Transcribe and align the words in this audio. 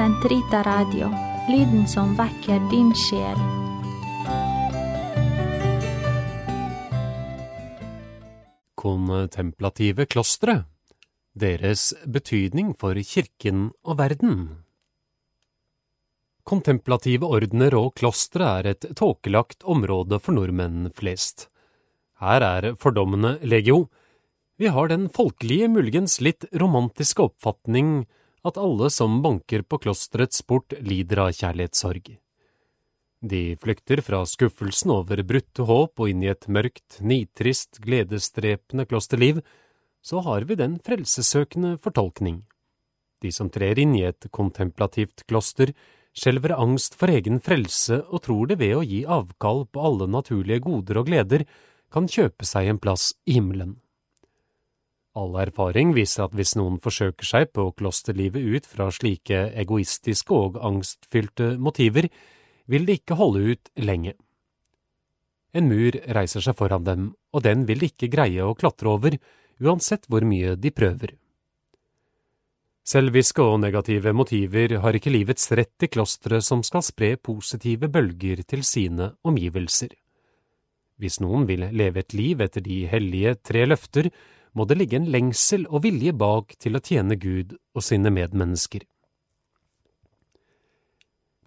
Sentrita 0.00 0.62
Radio, 0.64 1.10
lyden 1.52 1.82
som 1.88 2.14
vekker 2.16 2.62
din 2.70 2.88
sjel. 2.96 3.40
Kontemplative 8.80 10.06
klostre. 10.08 10.54
Deres 11.36 11.90
betydning 12.08 12.70
for 12.80 12.96
kirken 13.04 13.66
og 13.84 13.98
verden. 13.98 14.38
Kontemplative 16.48 17.28
ordener 17.28 17.76
og 17.76 17.92
klostre 18.00 18.48
er 18.62 18.70
et 18.72 18.86
tåkelagt 18.96 19.66
område 19.68 20.16
for 20.16 20.38
nordmenn 20.38 20.88
flest. 20.96 21.50
Her 22.24 22.40
er 22.40 22.70
fordommene 22.80 23.34
legio. 23.44 23.90
Vi 24.56 24.72
har 24.72 24.88
den 24.88 25.10
folkelige, 25.12 25.68
muligens 25.68 26.22
litt 26.24 26.48
romantiske 26.56 27.28
oppfatning 27.28 28.08
at 28.46 28.58
alle 28.58 28.88
som 28.90 29.20
banker 29.22 29.62
på 29.62 29.78
klosterets 29.84 30.42
port, 30.42 30.74
lider 30.80 31.26
av 31.26 31.32
kjærlighetssorg. 31.36 32.16
De 33.20 33.40
flykter 33.60 34.00
fra 34.00 34.22
skuffelsen 34.24 34.94
over 34.94 35.20
brutte 35.28 35.66
håp 35.68 36.00
og 36.00 36.08
inn 36.08 36.22
i 36.24 36.30
et 36.32 36.46
mørkt, 36.48 37.02
nitrist, 37.04 37.82
gledesdrepende 37.84 38.86
klosterliv, 38.88 39.42
så 40.00 40.22
har 40.24 40.46
vi 40.48 40.56
den 40.56 40.78
frelsessøkende 40.80 41.76
fortolkning. 41.84 42.40
De 43.20 43.28
som 43.32 43.50
trer 43.52 43.78
inn 43.78 43.92
i 43.98 44.06
et 44.08 44.30
kontemplativt 44.32 45.26
kloster, 45.28 45.74
skjelver 46.16 46.56
angst 46.56 46.96
for 46.96 47.12
egen 47.12 47.42
frelse 47.44 48.00
og 48.08 48.24
tror 48.24 48.48
det 48.48 48.56
ved 48.62 48.78
å 48.78 48.86
gi 48.86 49.04
avkall 49.04 49.66
på 49.68 49.84
alle 49.84 50.08
naturlige 50.08 50.64
goder 50.64 51.02
og 51.02 51.12
gleder 51.12 51.44
kan 51.92 52.08
kjøpe 52.08 52.48
seg 52.48 52.70
en 52.70 52.80
plass 52.80 53.12
i 53.28 53.36
himmelen. 53.36 53.76
All 55.18 55.34
erfaring 55.42 55.90
viser 55.96 56.28
at 56.28 56.34
hvis 56.38 56.54
noen 56.54 56.78
forsøker 56.82 57.26
seg 57.26 57.48
på 57.56 57.66
klosterlivet 57.78 58.44
ut 58.54 58.66
fra 58.70 58.90
slike 58.94 59.48
egoistiske 59.58 60.34
og 60.34 60.60
angstfylte 60.62 61.56
motiver, 61.58 62.06
vil 62.70 62.86
de 62.86 62.98
ikke 63.00 63.18
holde 63.18 63.56
ut 63.56 63.72
lenge. 63.82 64.14
En 65.50 65.66
mur 65.66 65.96
reiser 66.14 66.44
seg 66.44 66.54
foran 66.54 66.86
dem, 66.86 67.08
og 67.34 67.42
den 67.42 67.66
vil 67.66 67.82
de 67.82 67.90
ikke 67.90 68.12
greie 68.12 68.44
å 68.46 68.54
klatre 68.54 68.92
over, 68.92 69.16
uansett 69.58 70.06
hvor 70.06 70.22
mye 70.22 70.54
de 70.54 70.70
prøver. 70.70 71.16
Selviske 72.86 73.42
og 73.44 73.58
negative 73.62 74.14
motiver 74.16 74.78
har 74.82 74.96
ikke 74.96 75.12
livets 75.12 75.50
rett 75.58 75.84
i 75.84 75.90
klosteret 75.90 76.46
som 76.46 76.62
skal 76.66 76.82
spre 76.86 77.12
positive 77.18 77.90
bølger 77.92 78.40
til 78.46 78.62
sine 78.66 79.12
omgivelser. 79.26 79.90
Hvis 81.00 81.20
noen 81.22 81.46
vil 81.48 81.66
leve 81.74 82.02
et 82.02 82.14
liv 82.14 82.40
etter 82.44 82.64
de 82.64 82.84
hellige 82.90 83.34
tre 83.46 83.66
løfter, 83.68 84.10
må 84.52 84.66
det 84.66 84.78
ligge 84.80 84.98
en 84.98 85.10
lengsel 85.10 85.66
og 85.68 85.84
vilje 85.86 86.12
bak 86.16 86.56
til 86.58 86.76
å 86.76 86.82
tjene 86.82 87.16
Gud 87.20 87.54
og 87.74 87.84
sine 87.86 88.10
medmennesker. 88.14 88.82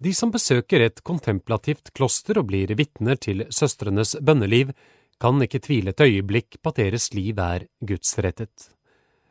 De 0.04 0.12
som 0.12 0.32
besøker 0.34 0.82
et 0.84 1.00
kontemplativt 1.06 1.92
kloster 1.96 2.40
og 2.40 2.50
blir 2.50 2.74
vitner 2.76 3.16
til 3.16 3.46
søstrenes 3.54 4.16
bønneliv, 4.20 4.74
kan 5.20 5.40
ikke 5.40 5.62
tvile 5.62 5.94
et 5.94 6.02
øyeblikk 6.02 6.58
på 6.60 6.72
at 6.72 6.80
deres 6.82 7.12
liv 7.14 7.38
er 7.38 7.68
gudsrettet, 7.80 8.70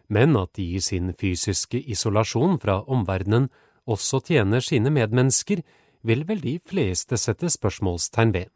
men 0.07 0.38
at 0.39 0.53
de 0.57 0.69
i 0.77 0.81
sin 0.81 1.11
fysiske 1.19 1.81
isolasjon 1.91 2.57
fra 2.61 2.79
omverdenen 2.88 3.49
også 3.85 4.21
tjener 4.29 4.63
sine 4.63 4.94
medmennesker, 4.94 5.61
vil 6.03 6.23
vel 6.27 6.41
de 6.44 6.57
fleste 6.66 7.19
sette 7.19 7.51
spørsmålstegn 7.51 8.33
ved. 8.35 8.49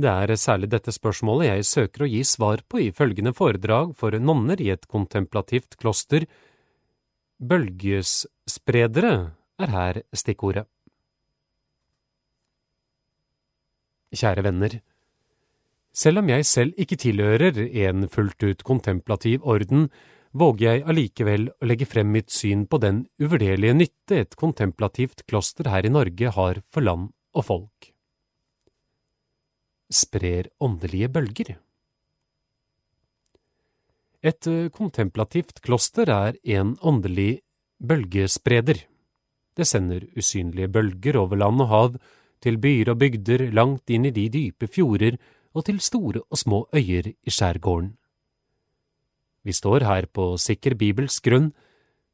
Det 0.00 0.08
er 0.08 0.32
særlig 0.40 0.70
dette 0.72 0.92
spørsmålet 0.94 1.50
jeg 1.50 1.66
søker 1.68 2.04
å 2.04 2.08
gi 2.08 2.22
svar 2.24 2.62
på 2.68 2.80
i 2.80 2.92
følgende 2.96 3.34
foredrag 3.36 3.92
for 3.98 4.16
nonner 4.16 4.60
i 4.60 4.70
et 4.72 4.88
kontemplativt 4.88 5.76
kloster. 5.76 6.24
Bølgespredere 7.36 9.12
er 9.60 9.74
her 9.74 10.00
stikkordet. 10.16 10.64
Kjære 14.12 14.44
venner, 14.44 14.80
selv 15.92 16.22
om 16.22 16.28
jeg 16.32 16.48
selv 16.48 16.80
ikke 16.80 16.96
tilhører 17.00 17.58
en 17.84 18.08
fullt 18.08 18.44
ut 18.44 18.64
kontemplativ 18.64 19.44
orden, 19.44 19.90
våger 20.32 20.64
jeg 20.64 20.84
allikevel 20.88 21.50
å 21.52 21.68
legge 21.68 21.88
frem 21.88 22.08
mitt 22.12 22.32
syn 22.32 22.64
på 22.64 22.80
den 22.80 23.04
uvurderlige 23.20 23.76
nytte 23.76 24.22
et 24.24 24.36
kontemplativt 24.40 25.26
kloster 25.28 25.68
her 25.68 25.84
i 25.84 25.92
Norge 25.92 26.32
har 26.32 26.62
for 26.72 26.84
land 26.84 27.10
og 27.36 27.44
folk. 27.44 27.91
Sprer 29.92 30.48
åndelige 30.60 31.10
bølger. 31.12 31.56
Et 34.22 34.48
kontemplativt 34.72 35.60
kloster 35.60 36.08
er 36.08 36.38
en 36.56 36.76
åndelig 36.80 37.42
bølgespreder. 37.82 38.86
Det 39.52 39.66
sender 39.68 40.06
usynlige 40.16 40.70
bølger 40.72 41.18
over 41.20 41.36
land 41.36 41.64
og 41.64 41.68
hav, 41.68 41.96
til 42.42 42.58
byer 42.58 42.92
og 42.94 43.00
bygder 43.02 43.50
langt 43.54 43.90
inn 43.90 44.06
i 44.08 44.14
de 44.14 44.28
dype 44.32 44.66
fjorder 44.66 45.18
og 45.52 45.66
til 45.66 45.82
store 45.82 46.22
og 46.30 46.38
små 46.38 46.64
øyer 46.74 47.12
i 47.12 47.30
skjærgården. 47.30 47.92
Vi 49.42 49.52
står 49.52 49.84
her 49.86 50.06
på 50.06 50.36
sikker 50.38 50.74
bibelsk 50.78 51.26
grunn. 51.26 51.52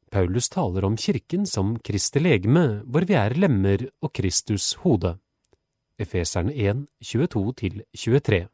Paulus 0.09 0.49
taler 0.49 0.85
om 0.85 0.97
kirken 0.97 1.45
som 1.45 1.75
Kristi 1.77 2.19
legeme, 2.19 2.81
hvor 2.85 3.05
vi 3.05 3.13
er 3.13 3.37
lemmer 3.37 3.85
og 4.01 4.13
Kristus 4.13 4.73
hode. 4.81 5.19
Efeserne 5.99 6.53
1, 6.55 6.85
22–23 7.03 8.47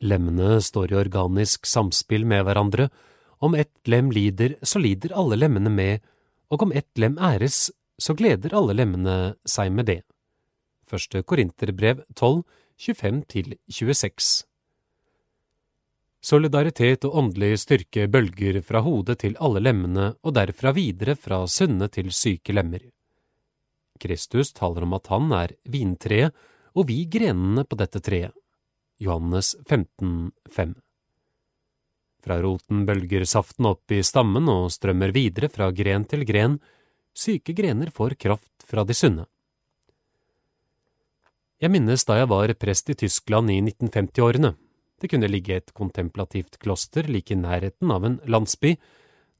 Lemmene 0.00 0.60
står 0.64 0.92
i 0.92 0.96
organisk 0.96 1.68
samspill 1.68 2.24
med 2.24 2.46
hverandre. 2.46 2.88
Om 3.44 3.54
ett 3.54 3.88
lem 3.88 4.08
lider, 4.12 4.56
så 4.62 4.80
lider 4.80 5.12
alle 5.12 5.36
lemmene 5.36 5.72
med, 5.72 6.00
og 6.48 6.64
om 6.64 6.72
ett 6.72 6.88
lem 6.96 7.18
æres, 7.20 7.68
så 8.00 8.16
gleder 8.16 8.56
alle 8.56 8.78
lemmene 8.80 9.36
seg 9.44 9.72
med 9.76 9.90
det. 9.92 10.00
Første 10.88 11.20
Korinterbrev 11.22 12.00
12, 12.16 12.42
25–26 12.80 14.32
Solidaritet 16.24 17.04
og 17.04 17.20
åndelig 17.20 17.58
styrke 17.60 18.08
bølger 18.08 18.62
fra 18.64 18.80
hodet 18.80 19.20
til 19.20 19.36
alle 19.36 19.60
lemmene 19.60 20.14
og 20.22 20.36
derfra 20.36 20.72
videre 20.76 21.16
fra 21.16 21.44
sunne 21.44 21.92
til 21.92 22.08
syke 22.08 22.56
lemmer. 22.56 22.80
Kristus 23.98 24.52
taler 24.56 24.86
om 24.86 24.94
at 24.96 25.10
han 25.12 25.32
er 25.34 25.56
vintreet 25.64 26.36
og 26.76 26.90
vi 26.90 27.04
grenene 27.08 27.64
på 27.64 27.78
dette 27.80 28.02
treet. 28.04 28.34
Johannes 29.00 29.54
15, 29.68 30.32
5 30.52 30.74
Fra 32.24 32.36
roten 32.40 32.84
bølger 32.88 33.24
saften 33.28 33.68
opp 33.68 33.92
i 33.92 34.02
stammen 34.04 34.48
og 34.48 34.70
strømmer 34.72 35.12
videre 35.12 35.50
fra 35.52 35.68
gren 35.72 36.06
til 36.08 36.24
gren, 36.28 36.58
syke 37.16 37.52
grener 37.56 37.92
får 37.92 38.16
kraft 38.20 38.64
fra 38.64 38.84
de 38.84 38.96
sunne. 38.96 39.26
Jeg 41.60 41.72
minnes 41.72 42.04
da 42.04 42.18
jeg 42.20 42.28
var 42.28 42.52
prest 42.60 42.92
i 42.92 42.96
Tyskland 43.00 43.52
i 43.52 43.60
1950-årene. 43.64 44.52
Det 45.00 45.08
kunne 45.12 45.28
ligge 45.28 45.56
et 45.56 45.72
kontemplativt 45.76 46.58
kloster 46.60 47.08
like 47.08 47.32
i 47.32 47.40
nærheten 47.40 47.92
av 47.92 48.04
en 48.04 48.18
landsby. 48.28 48.74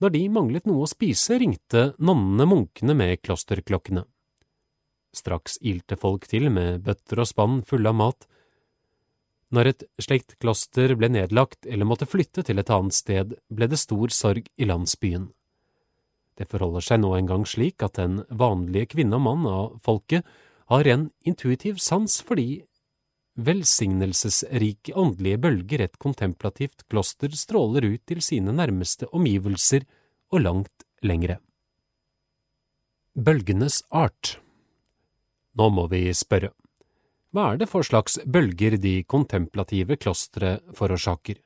Når 0.00 0.12
de 0.12 0.22
manglet 0.32 0.68
noe 0.68 0.84
å 0.84 0.88
spise, 0.88 1.36
ringte 1.40 1.90
nonnene 1.96 2.48
munkene 2.48 2.96
med 2.96 3.20
klosterklokkene. 3.24 4.04
Straks 5.16 5.56
ilte 5.64 5.96
folk 5.96 6.26
til 6.28 6.50
med 6.52 6.82
bøtter 6.84 7.22
og 7.22 7.30
spann 7.30 7.62
fulle 7.66 7.92
av 7.92 7.96
mat. 7.96 8.26
Når 9.54 9.70
et 9.70 9.84
slikt 10.02 10.36
kloster 10.42 10.96
ble 10.98 11.08
nedlagt 11.12 11.66
eller 11.66 11.88
måtte 11.88 12.08
flytte 12.10 12.44
til 12.44 12.60
et 12.60 12.72
annet 12.72 12.96
sted, 12.96 13.36
ble 13.48 13.68
det 13.70 13.78
stor 13.80 14.12
sorg 14.12 14.50
i 14.58 14.68
landsbyen. 14.68 15.30
Det 16.36 16.48
forholder 16.50 16.84
seg 16.84 17.00
nå 17.00 17.14
engang 17.16 17.46
slik 17.48 17.82
at 17.86 17.96
den 17.96 18.20
vanlige 18.28 18.92
kvinne 18.96 19.16
og 19.16 19.24
mann 19.24 19.46
av 19.48 19.76
folket 19.84 20.26
har 20.68 20.88
en 20.90 21.08
intuitiv 21.24 21.78
sans 21.80 22.18
fordi 22.26 22.64
velsignelsesrike 23.36 24.94
åndelige 24.96 25.40
bølger 25.44 25.84
et 25.84 25.98
kontemplativt 26.00 26.84
kloster 26.90 27.32
stråler 27.36 27.86
ut 27.86 28.02
til 28.08 28.22
sine 28.24 28.52
nærmeste 28.56 29.08
omgivelser 29.12 29.84
og 30.32 30.42
langt 30.42 30.86
lengre. 31.04 31.38
Bølgenes 33.16 33.82
art 33.88 34.36
Nå 35.56 35.70
må 35.72 35.86
vi 35.88 36.04
spørre, 36.12 36.52
hva 37.32 37.52
er 37.52 37.60
det 37.60 37.68
for 37.68 37.84
slags 37.84 38.18
bølger 38.24 38.76
de 38.80 39.00
kontemplative 39.04 39.96
klostre 40.00 40.58
forårsaker? 40.76 41.40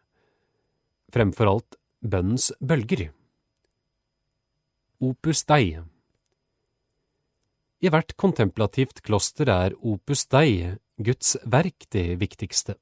Fremfor 1.11 1.51
alt 1.51 1.79
bønnens 2.03 2.51
bølger. 2.61 3.09
Opus 5.01 5.43
Dei 5.49 5.81
i 7.81 7.89
hvert 7.89 8.12
kontemplativt 8.21 9.01
kloster 9.01 9.49
er 9.49 9.75
opus 9.81 10.27
dei, 10.29 10.77
Guds 11.01 11.39
verk, 11.49 11.87
det 11.89 12.19
viktigste. 12.21 12.75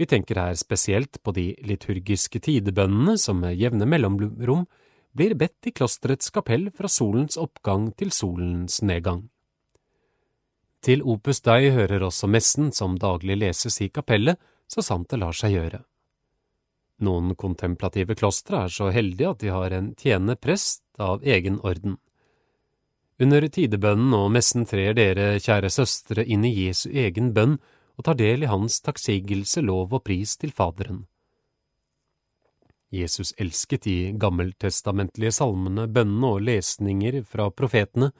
Vi 0.00 0.06
tenker 0.08 0.40
her 0.40 0.56
spesielt 0.56 1.18
på 1.20 1.34
de 1.36 1.50
liturgiske 1.68 2.40
tidebønnene 2.40 3.18
som 3.20 3.42
med 3.44 3.58
jevne 3.60 3.84
mellomrom 3.84 4.64
blir 5.12 5.36
bedt 5.36 5.68
i 5.68 5.74
klosterets 5.76 6.32
kapell 6.32 6.70
fra 6.72 6.88
solens 6.88 7.36
oppgang 7.36 7.90
til 7.92 8.14
solens 8.16 8.80
nedgang. 8.80 9.26
Til 10.82 11.02
opus 11.06 11.40
dei 11.46 11.70
hører 11.70 12.02
også 12.02 12.26
messen 12.26 12.72
som 12.74 12.98
daglig 12.98 13.38
leses 13.38 13.78
i 13.84 13.88
kapellet, 13.88 14.38
så 14.66 14.82
sant 14.82 15.10
det 15.10 15.20
lar 15.22 15.36
seg 15.36 15.54
gjøre. 15.54 15.82
Noen 17.02 17.34
kontemplative 17.38 18.16
klostre 18.18 18.64
er 18.66 18.72
så 18.72 18.90
heldige 18.94 19.30
at 19.30 19.42
de 19.42 19.52
har 19.54 19.74
en 19.74 19.92
tjenende 19.98 20.36
prest 20.38 20.82
av 20.98 21.22
egen 21.22 21.60
orden. 21.62 21.98
Under 23.22 23.46
tidebønnen 23.46 24.14
og 24.16 24.30
messen 24.34 24.66
trer 24.66 24.96
dere, 24.98 25.36
kjære 25.38 25.70
søstre, 25.70 26.24
inn 26.24 26.46
i 26.46 26.54
Jesu 26.64 26.88
egen 26.90 27.30
bønn 27.36 27.58
og 27.98 28.06
tar 28.06 28.18
del 28.18 28.42
i 28.42 28.50
hans 28.50 28.80
takksigelse, 28.82 29.62
lov 29.62 29.92
og 29.94 30.04
pris 30.06 30.34
til 30.40 30.54
Faderen. 30.54 31.04
Jesus 32.92 33.32
elsket 33.40 33.86
de 33.86 33.96
gammeltestamentlige 34.20 35.32
salmene, 35.32 35.86
bønnene 35.88 36.32
og 36.34 36.42
lesninger 36.44 37.22
fra 37.24 37.48
profetene. 37.50 38.10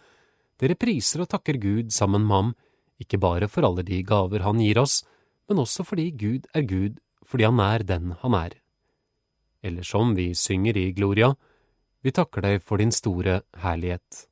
Dere 0.63 0.79
priser 0.79 1.25
og 1.25 1.31
takker 1.33 1.59
Gud 1.59 1.91
sammen 1.91 2.23
med 2.23 2.37
ham, 2.37 2.51
ikke 3.03 3.19
bare 3.19 3.49
for 3.51 3.67
alle 3.67 3.83
de 3.83 3.99
gaver 4.07 4.45
han 4.47 4.61
gir 4.63 4.79
oss, 4.79 5.01
men 5.51 5.59
også 5.59 5.83
fordi 5.83 6.13
Gud 6.15 6.47
er 6.55 6.63
Gud, 6.63 7.01
fordi 7.27 7.49
han 7.49 7.59
er 7.59 7.83
den 7.83 8.13
han 8.23 8.37
er. 8.39 8.55
Eller 9.63 9.83
som 9.83 10.15
vi 10.15 10.31
synger 10.39 10.79
i 10.79 10.93
Gloria, 10.95 11.33
vi 12.03 12.15
takker 12.15 12.47
deg 12.47 12.63
for 12.63 12.79
din 12.79 12.95
store 12.95 13.41
herlighet. 13.63 14.27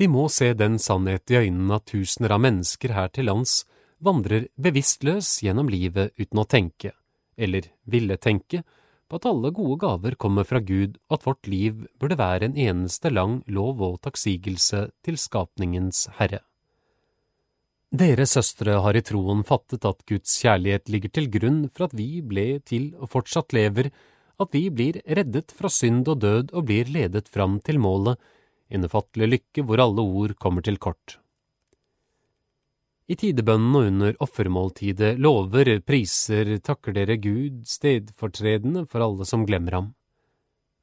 Vi 0.00 0.06
må 0.08 0.28
se 0.32 0.52
den 0.54 0.78
sannhet 0.80 1.30
i 1.30 1.42
øynene 1.42 1.76
at 1.76 1.90
tusener 1.90 2.32
av 2.32 2.40
mennesker 2.40 2.94
her 2.96 3.10
til 3.12 3.28
lands 3.28 3.64
vandrer 4.00 4.46
bevisstløs 4.56 5.40
gjennom 5.44 5.68
livet 5.68 6.14
uten 6.16 6.40
å 6.40 6.46
tenke, 6.48 6.94
eller 7.36 7.66
ville 7.84 8.16
tenke, 8.16 8.62
på 9.10 9.18
at 9.18 9.26
alle 9.26 9.50
gode 9.54 9.80
gaver 9.82 10.14
kommer 10.14 10.46
fra 10.46 10.60
Gud 10.62 10.94
og 11.08 11.18
at 11.18 11.26
vårt 11.26 11.50
liv 11.50 11.82
burde 11.98 12.18
være 12.20 12.46
en 12.46 12.56
eneste 12.68 13.10
lang 13.10 13.40
lov 13.50 13.82
og 13.82 13.98
takksigelse 14.06 14.86
til 15.04 15.18
skapningens 15.18 16.06
Herre. 16.20 16.44
Dere 17.90 18.22
søstre 18.30 18.76
har 18.84 18.94
i 18.94 19.02
troen 19.02 19.42
fattet 19.42 19.82
at 19.88 20.04
Guds 20.06 20.36
kjærlighet 20.38 20.92
ligger 20.94 21.10
til 21.10 21.26
grunn 21.34 21.64
for 21.74 21.88
at 21.88 21.96
vi 21.98 22.20
ble 22.22 22.60
til 22.62 22.92
og 23.02 23.10
fortsatt 23.10 23.50
lever, 23.56 23.90
at 24.40 24.54
vi 24.54 24.68
blir 24.70 25.00
reddet 25.04 25.50
fra 25.50 25.68
synd 25.68 26.06
og 26.06 26.20
død 26.22 26.54
og 26.54 26.68
blir 26.70 26.86
ledet 26.86 27.26
fram 27.28 27.58
til 27.66 27.82
målet, 27.82 28.14
en 28.70 28.86
lykke 28.86 29.66
hvor 29.66 29.82
alle 29.82 30.00
ord 30.06 30.36
kommer 30.38 30.62
til 30.62 30.78
kort. 30.78 31.18
I 33.10 33.16
tidebønnen 33.18 33.74
og 33.74 33.86
under 33.88 34.18
offermåltidet 34.22 35.16
lover, 35.18 35.72
priser, 35.82 36.52
takker 36.62 36.94
dere 36.94 37.16
Gud 37.18 37.64
stedfortredende 37.66 38.84
for 38.86 39.02
alle 39.02 39.26
som 39.26 39.42
glemmer 39.48 39.74
ham. 39.74 39.88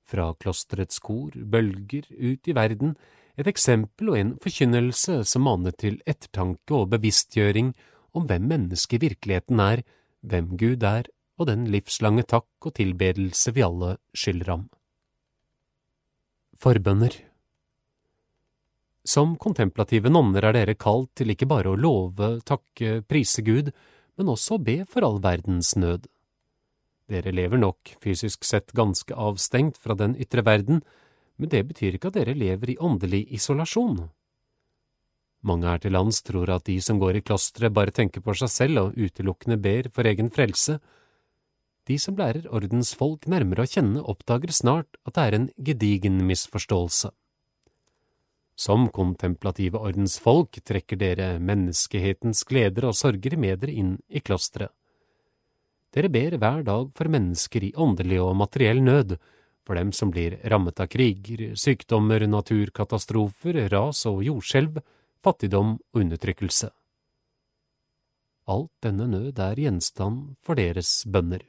Fra 0.08 0.34
klosterets 0.36 1.00
kor 1.04 1.32
bølger 1.32 2.04
ut 2.12 2.48
i 2.48 2.56
verden 2.56 2.98
et 3.40 3.48
eksempel 3.48 4.12
og 4.12 4.18
en 4.20 4.34
forkynnelse 4.44 5.22
som 5.30 5.46
maner 5.48 5.76
til 5.78 6.02
ettertanke 6.10 6.76
og 6.76 6.90
bevisstgjøring 6.96 7.72
om 8.18 8.26
hvem 8.28 8.48
mennesket 8.50 8.98
i 8.98 9.04
virkeligheten 9.12 9.62
er, 9.64 9.84
hvem 10.26 10.56
Gud 10.60 10.84
er, 10.84 11.08
og 11.38 11.48
den 11.48 11.68
livslange 11.72 12.26
takk 12.28 12.50
og 12.66 12.74
tilbedelse 12.80 13.54
vi 13.54 13.64
alle 13.64 13.96
skylder 14.18 14.52
ham. 14.56 14.68
Forbønner 16.58 17.14
som 19.08 19.38
kontemplative 19.40 20.12
nonner 20.12 20.50
er 20.50 20.58
dere 20.58 20.76
kalt 20.76 21.14
til 21.16 21.32
ikke 21.32 21.48
bare 21.48 21.72
å 21.72 21.80
love, 21.80 22.38
takke, 22.48 23.02
prise 23.08 23.44
Gud, 23.46 23.72
men 24.20 24.32
også 24.34 24.58
å 24.58 24.64
be 24.64 24.82
for 24.90 25.06
all 25.08 25.22
verdens 25.24 25.76
nød. 25.80 26.10
Dere 27.08 27.32
lever 27.32 27.62
nok 27.62 27.94
fysisk 28.04 28.44
sett 28.44 28.74
ganske 28.76 29.16
avstengt 29.16 29.80
fra 29.80 29.96
den 29.96 30.18
ytre 30.20 30.44
verden, 30.44 30.82
men 31.40 31.52
det 31.54 31.64
betyr 31.70 31.96
ikke 31.96 32.12
at 32.12 32.18
dere 32.20 32.36
lever 32.36 32.74
i 32.74 32.80
åndelig 32.84 33.24
isolasjon. 33.38 34.10
Mange 35.48 35.70
her 35.70 35.80
til 35.80 35.94
lands 35.96 36.20
tror 36.26 36.50
at 36.52 36.66
de 36.68 36.76
som 36.84 37.00
går 37.00 37.20
i 37.20 37.24
klosteret 37.24 37.72
bare 37.72 37.94
tenker 37.96 38.24
på 38.26 38.36
seg 38.36 38.52
selv 38.52 38.82
og 38.82 38.98
utelukkende 38.98 39.60
ber 39.62 39.88
for 39.94 40.10
egen 40.10 40.34
frelse. 40.34 40.80
De 41.88 41.96
som 42.02 42.18
lærer 42.20 42.50
ordensfolk 42.52 43.30
nærmere 43.32 43.64
å 43.64 43.72
kjenne, 43.72 44.04
oppdager 44.04 44.52
snart 44.52 45.00
at 45.06 45.16
det 45.16 45.24
er 45.24 45.38
en 45.38 45.48
gedigen 45.70 46.20
misforståelse. 46.28 47.14
Som 48.58 48.88
kontemplative 48.90 49.78
ordensfolk 49.78 50.58
trekker 50.66 50.98
dere 50.98 51.28
menneskehetens 51.38 52.42
gleder 52.50 52.88
og 52.90 52.96
sorger 52.98 53.36
med 53.38 53.62
dere 53.62 53.76
inn 53.78 53.92
i 54.10 54.22
klosteret. 54.26 54.74
Dere 55.94 56.10
ber 56.10 56.36
hver 56.42 56.64
dag 56.66 56.90
for 56.98 57.10
mennesker 57.14 57.68
i 57.70 57.76
åndelig 57.78 58.18
og 58.22 58.34
materiell 58.38 58.82
nød, 58.82 59.14
for 59.66 59.78
dem 59.78 59.92
som 59.94 60.10
blir 60.10 60.40
rammet 60.50 60.82
av 60.82 60.90
kriger, 60.90 61.54
sykdommer, 61.60 62.26
naturkatastrofer, 62.26 63.62
ras 63.70 64.06
og 64.10 64.24
jordskjelv, 64.26 64.82
fattigdom 65.24 65.78
og 65.78 66.02
undertrykkelse. 66.02 66.72
Alt 68.48 68.74
denne 68.82 69.06
nød 69.12 69.40
er 69.44 69.60
gjenstand 69.60 70.36
for 70.42 70.58
deres 70.58 71.04
bønner. 71.06 71.46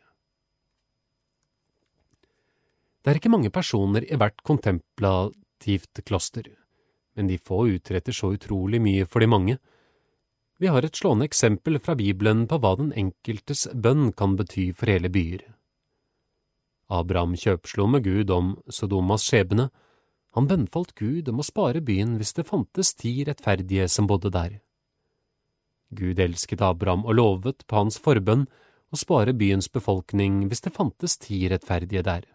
Det 3.01 3.15
er 3.15 3.21
ikke 3.21 3.33
mange 3.33 3.55
personer 3.55 4.05
i 4.05 4.17
hvert 4.19 4.43
kontemplativt 4.45 6.03
kloster 6.05 6.51
men 7.19 7.27
de 7.27 7.37
få 7.39 7.65
utretter 7.75 8.15
så 8.15 8.31
utrolig 8.37 8.79
mye 8.81 9.07
for 9.11 9.21
de 9.21 9.27
mange. 9.27 9.59
Vi 10.63 10.71
har 10.71 10.87
et 10.87 10.95
slående 10.95 11.27
eksempel 11.27 11.81
fra 11.83 11.97
Bibelen 11.99 12.47
på 12.51 12.61
hva 12.63 12.77
den 12.79 12.93
enkeltes 12.95 13.67
bønn 13.75 14.13
kan 14.15 14.37
bety 14.39 14.71
for 14.71 14.91
hele 14.91 15.11
byer. 15.11 15.43
Abraham 16.89 17.35
kjøpslo 17.37 17.89
med 17.91 18.07
Gud 18.07 18.31
om 18.31 18.55
Sodomas 18.71 19.27
skjebne. 19.27 19.69
Han 20.39 20.47
bønnfalt 20.49 20.95
Gud 20.95 21.29
om 21.29 21.43
å 21.43 21.47
spare 21.47 21.83
byen 21.85 22.15
hvis 22.21 22.37
det 22.39 22.47
fantes 22.49 22.95
ti 22.95 23.13
rettferdige 23.27 23.89
som 23.91 24.07
bodde 24.07 24.31
der. 24.33 24.61
Gud 25.91 26.21
elsket 26.23 26.63
Abraham 26.63 27.05
og 27.05 27.19
lovet 27.19 27.67
på 27.67 27.81
hans 27.81 27.99
forbønn 28.01 28.47
å 28.95 28.97
spare 28.97 29.35
byens 29.37 29.69
befolkning 29.73 30.47
hvis 30.49 30.65
det 30.65 30.75
fantes 30.77 31.19
ti 31.21 31.43
rettferdige 31.51 32.05
der. 32.07 32.29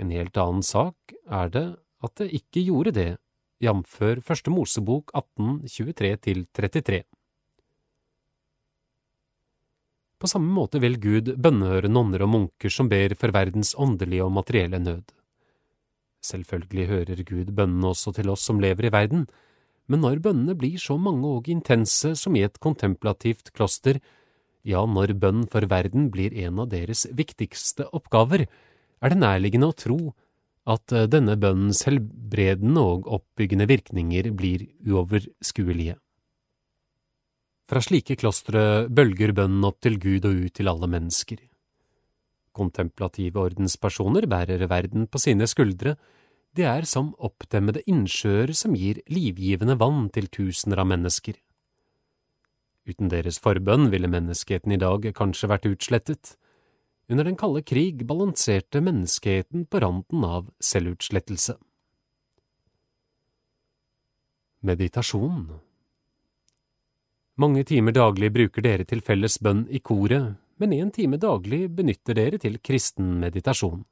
En 0.00 0.10
helt 0.10 0.36
annen 0.40 0.64
sak 0.64 1.14
er 1.28 1.52
det 1.54 1.66
at 2.04 2.16
det 2.18 2.32
ikke 2.40 2.64
gjorde 2.64 2.96
det 2.96 3.10
jf. 3.62 3.98
Første 4.24 4.50
Mosebok 4.50 5.10
18, 5.14 5.60
23–33. 5.68 7.02
På 10.18 10.30
samme 10.30 10.48
måte 10.56 10.80
vil 10.80 10.96
Gud 10.96 11.34
bønnehøre 11.36 11.90
nonner 11.92 12.24
og 12.24 12.30
munker 12.32 12.72
som 12.72 12.88
ber 12.88 13.12
for 13.18 13.34
verdens 13.34 13.74
åndelige 13.76 14.24
og 14.24 14.32
materielle 14.32 14.80
nød. 14.80 15.12
Selvfølgelig 16.24 16.86
hører 16.88 17.24
Gud 17.28 17.50
bønnene 17.52 17.90
også 17.90 18.14
til 18.16 18.30
oss 18.32 18.46
som 18.48 18.62
lever 18.62 18.88
i 18.88 18.92
verden, 18.94 19.26
men 19.84 20.00
når 20.00 20.22
bønnene 20.24 20.56
blir 20.56 20.80
så 20.80 20.96
mange 20.96 21.28
og 21.28 21.50
intense 21.52 22.14
som 22.16 22.36
i 22.38 22.44
et 22.46 22.56
kontemplativt 22.56 23.52
kloster, 23.52 24.00
ja, 24.64 24.80
når 24.88 25.12
bønn 25.20 25.44
for 25.52 25.68
verden 25.68 26.08
blir 26.12 26.32
en 26.46 26.62
av 26.64 26.70
deres 26.72 27.04
viktigste 27.12 27.90
oppgaver, 27.92 28.46
er 29.04 29.12
det 29.12 29.20
nærliggende 29.20 29.68
å 29.68 29.76
tro 29.76 29.98
at 30.70 30.94
eh, 30.96 31.08
denne 31.10 31.36
bønnens 31.40 31.84
helbredende 31.88 32.80
og 32.80 33.08
oppbyggende 33.18 33.68
virkninger 33.68 34.30
blir 34.36 34.66
uoverskuelige. 34.86 35.98
Fra 37.64 37.80
slike 37.80 38.16
klostre 38.20 38.86
bølger 38.92 39.32
bønnen 39.36 39.64
opp 39.64 39.80
til 39.84 39.96
Gud 40.00 40.26
og 40.28 40.44
ut 40.44 40.56
til 40.56 40.68
alle 40.68 40.88
mennesker. 40.90 41.38
Kontemplative 42.54 43.40
ordenspersoner 43.40 44.28
bærer 44.30 44.66
verden 44.70 45.08
på 45.10 45.18
sine 45.18 45.48
skuldre, 45.50 45.96
de 46.54 46.62
er 46.70 46.86
som 46.86 47.10
oppdemmede 47.18 47.82
innsjøer 47.90 48.52
som 48.54 48.76
gir 48.78 49.00
livgivende 49.10 49.74
vann 49.80 50.06
til 50.14 50.28
tusener 50.30 50.84
av 50.84 50.86
mennesker. 50.92 51.34
Uten 52.84 53.08
deres 53.10 53.40
forbønn 53.42 53.88
ville 53.90 54.10
menneskeheten 54.12 54.76
i 54.76 54.78
dag 54.78 55.08
kanskje 55.16 55.50
vært 55.50 55.66
utslettet, 55.72 56.36
under 57.08 57.24
den 57.24 57.36
kalde 57.36 57.62
krig 57.62 58.06
balanserte 58.06 58.80
menneskeheten 58.80 59.66
på 59.66 59.80
randen 59.80 60.24
av 60.24 60.50
selvutslettelse. 60.60 61.56
Meditasjon 64.64 65.52
Mange 67.36 67.64
timer 67.64 67.92
daglig 67.92 68.30
bruker 68.32 68.62
dere 68.64 68.86
til 68.88 69.02
felles 69.04 69.36
bønn 69.42 69.66
i 69.68 69.80
koret, 69.82 70.36
men 70.56 70.72
en 70.72 70.92
time 70.94 71.18
daglig 71.20 71.66
benytter 71.76 72.16
dere 72.16 72.38
til 72.38 72.60
kristen 72.62 73.18
meditasjon. 73.20 73.82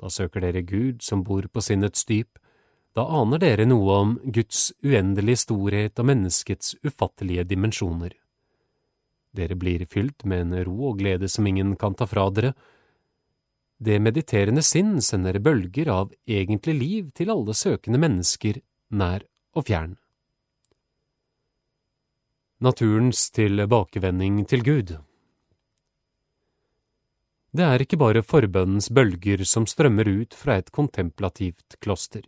Da 0.00 0.08
søker 0.08 0.40
dere 0.40 0.62
Gud 0.64 1.04
som 1.04 1.22
bor 1.22 1.44
på 1.52 1.62
sinnets 1.62 2.06
dyp, 2.08 2.38
da 2.96 3.04
aner 3.20 3.38
dere 3.38 3.66
noe 3.68 3.98
om 4.02 4.16
Guds 4.24 4.70
uendelige 4.82 5.44
storhet 5.44 6.00
og 6.00 6.08
menneskets 6.10 6.74
ufattelige 6.82 7.44
dimensjoner. 7.52 8.16
Dere 9.32 9.54
blir 9.54 9.86
fylt 9.86 10.24
med 10.24 10.40
en 10.40 10.64
ro 10.66 10.90
og 10.90 10.98
glede 10.98 11.28
som 11.28 11.46
ingen 11.46 11.76
kan 11.78 11.94
ta 11.94 12.06
fra 12.10 12.26
dere. 12.34 12.52
Det 13.78 14.00
mediterende 14.02 14.62
sinn 14.66 14.98
sender 15.00 15.38
bølger 15.40 15.88
av 15.88 16.10
egentlig 16.26 16.74
liv 16.76 17.12
til 17.16 17.30
alle 17.32 17.54
søkende 17.54 18.00
mennesker, 18.02 18.58
nær 18.90 19.24
og 19.56 19.66
fjern. 19.70 19.94
Naturens 22.60 23.30
tilbakevending 23.32 24.42
til 24.44 24.60
Gud 24.66 24.90
Det 27.56 27.64
er 27.64 27.80
ikke 27.80 27.96
bare 28.02 28.20
forbønnens 28.20 28.90
bølger 28.92 29.46
som 29.48 29.64
strømmer 29.66 30.10
ut 30.10 30.36
fra 30.36 30.58
et 30.60 30.68
kontemplativt 30.70 31.78
kloster. 31.80 32.26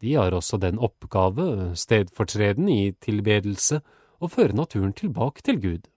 De 0.00 0.12
har 0.14 0.36
også 0.36 0.60
den 0.60 0.76
oppgave, 0.78 1.72
stedfortreden 1.76 2.68
i 2.68 2.92
tilbedelse, 3.00 3.80
å 4.20 4.28
føre 4.28 4.56
naturen 4.56 4.92
tilbake 4.92 5.40
til 5.44 5.60
Gud. 5.60 5.88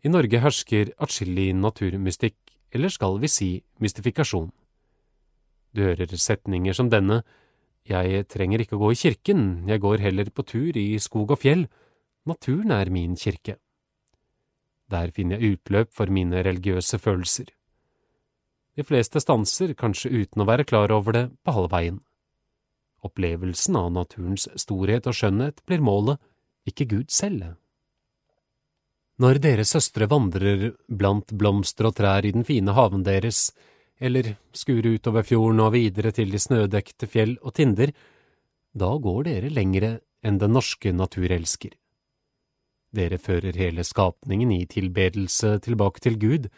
I 0.00 0.08
Norge 0.08 0.40
hersker 0.40 0.94
atskillig 1.02 1.50
naturmystikk, 1.58 2.38
eller 2.72 2.88
skal 2.88 3.18
vi 3.20 3.28
si 3.28 3.50
mystifikasjon. 3.82 4.48
Du 5.76 5.82
hører 5.84 6.16
setninger 6.16 6.74
som 6.74 6.88
denne, 6.90 7.20
jeg 7.86 8.26
trenger 8.30 8.62
ikke 8.62 8.78
å 8.78 8.82
gå 8.84 8.92
i 8.94 9.00
kirken, 9.00 9.42
jeg 9.68 9.82
går 9.82 10.02
heller 10.04 10.30
på 10.32 10.44
tur 10.46 10.76
i 10.76 10.98
skog 11.02 11.34
og 11.34 11.42
fjell, 11.42 11.66
naturen 12.28 12.72
er 12.76 12.90
min 12.92 13.16
kirke. 13.16 13.56
Der 14.90 15.12
finner 15.14 15.38
jeg 15.38 15.56
utløp 15.58 15.92
for 15.94 16.10
mine 16.10 16.42
religiøse 16.44 16.98
følelser. 16.98 17.52
De 18.76 18.86
fleste 18.86 19.20
stanser, 19.20 19.74
kanskje 19.74 20.12
uten 20.22 20.42
å 20.42 20.48
være 20.48 20.64
klar 20.64 20.92
over 20.94 21.16
det, 21.16 21.26
på 21.44 21.54
halvveien. 21.54 22.00
Opplevelsen 23.04 23.76
av 23.76 23.90
naturens 23.92 24.48
storhet 24.60 25.08
og 25.08 25.16
skjønnhet 25.16 25.60
blir 25.68 25.82
målet, 25.84 26.20
ikke 26.68 26.88
Gud 26.88 27.12
selv. 27.12 27.56
Når 29.20 29.36
dere 29.44 29.66
søstre 29.68 30.06
vandrer 30.08 30.70
blant 30.88 31.34
blomster 31.36 31.90
og 31.90 31.98
trær 31.98 32.24
i 32.24 32.32
den 32.32 32.46
fine 32.48 32.72
haven 32.72 33.02
deres, 33.04 33.50
eller 34.00 34.30
skuer 34.56 34.94
utover 34.94 35.26
fjorden 35.28 35.60
og 35.60 35.74
videre 35.74 36.08
til 36.16 36.32
de 36.32 36.40
snødekte 36.40 37.04
fjell 37.04 37.34
og 37.42 37.52
tinder, 37.58 37.92
da 38.72 38.88
går 38.96 39.26
dere 39.28 39.52
lengre 39.52 39.98
enn 40.24 40.38
den 40.40 40.56
norske 40.56 40.94
naturelsker. 40.96 41.74
Dere 42.96 43.20
fører 43.20 43.60
hele 43.60 43.84
skapningen 43.84 44.54
i 44.56 44.64
tilbedelse 44.64 45.58
tilbake 45.68 46.00
til 46.00 46.16
Gud, 46.16 46.48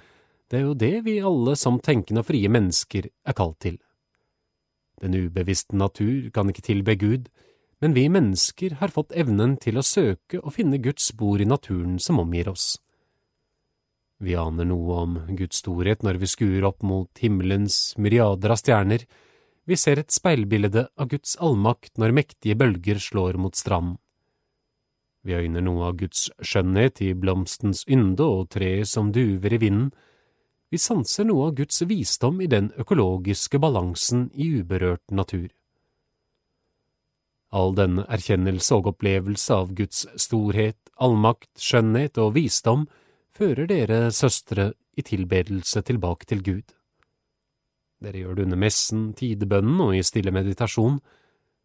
det 0.46 0.60
er 0.60 0.66
jo 0.68 0.78
det 0.78 0.94
vi 1.08 1.18
alle 1.18 1.56
som 1.58 1.80
tenkende 1.82 2.22
og 2.22 2.28
frie 2.30 2.46
mennesker 2.46 3.10
er 3.10 3.36
kalt 3.42 3.58
til. 3.64 3.80
Den 5.02 5.18
ubevisste 5.18 5.74
natur 5.74 6.30
kan 6.30 6.52
ikke 6.52 6.68
tilbe 6.68 6.94
Gud, 6.94 7.26
men 7.82 7.96
vi 7.96 8.06
mennesker 8.08 8.76
har 8.78 8.92
fått 8.94 9.10
evnen 9.18 9.56
til 9.58 9.80
å 9.80 9.82
søke 9.82 10.38
og 10.38 10.54
finne 10.54 10.78
Guds 10.78 11.08
spor 11.10 11.42
i 11.42 11.48
naturen 11.48 11.96
som 11.98 12.20
omgir 12.22 12.52
oss. 12.52 12.76
Vi 14.22 14.36
aner 14.38 14.68
noe 14.70 15.00
om 15.02 15.16
Guds 15.34 15.58
storhet 15.64 16.04
når 16.06 16.20
vi 16.22 16.28
skuer 16.30 16.62
opp 16.68 16.84
mot 16.86 17.10
himmelens 17.18 17.96
myriader 17.98 18.54
av 18.54 18.60
stjerner, 18.60 19.02
vi 19.66 19.78
ser 19.78 19.98
et 19.98 20.14
speilbilde 20.14 20.84
av 20.94 21.10
Guds 21.10 21.34
allmakt 21.42 21.98
når 21.98 22.14
mektige 22.14 22.54
bølger 22.58 23.02
slår 23.02 23.38
mot 23.38 23.58
stranden. 23.58 23.98
Vi 25.22 25.34
øyner 25.38 25.62
noe 25.62 25.86
av 25.90 25.98
Guds 25.98 26.28
skjønnhet 26.42 27.02
i 27.02 27.12
blomstens 27.14 27.84
ynde 27.90 28.26
og 28.26 28.48
treet 28.54 28.90
som 28.90 29.12
duver 29.14 29.54
i 29.54 29.60
vinden. 29.62 29.92
Vi 30.70 30.78
sanser 30.82 31.26
noe 31.28 31.50
av 31.50 31.58
Guds 31.58 31.82
visdom 31.86 32.40
i 32.42 32.50
den 32.50 32.72
økologiske 32.78 33.58
balansen 33.62 34.28
i 34.34 34.48
uberørt 34.58 35.14
natur. 35.14 35.50
All 37.52 37.74
den 37.76 38.00
erkjennelse 38.04 38.78
og 38.78 38.92
opplevelse 38.94 39.54
av 39.54 39.72
Guds 39.76 40.06
storhet, 40.20 40.78
allmakt, 40.96 41.50
skjønnhet 41.60 42.18
og 42.22 42.34
visdom 42.36 42.86
fører 43.36 43.68
dere, 43.68 44.06
søstre, 44.12 44.72
i 44.92 45.00
tilbedelse 45.00 45.80
tilbake 45.88 46.26
til 46.28 46.42
Gud. 46.44 46.72
Dere 48.04 48.18
gjør 48.20 48.36
det 48.36 48.44
under 48.44 48.58
messen, 48.60 49.06
tidebønnen 49.16 49.78
og 49.80 49.94
i 49.96 50.02
stille 50.04 50.34
meditasjon, 50.34 50.98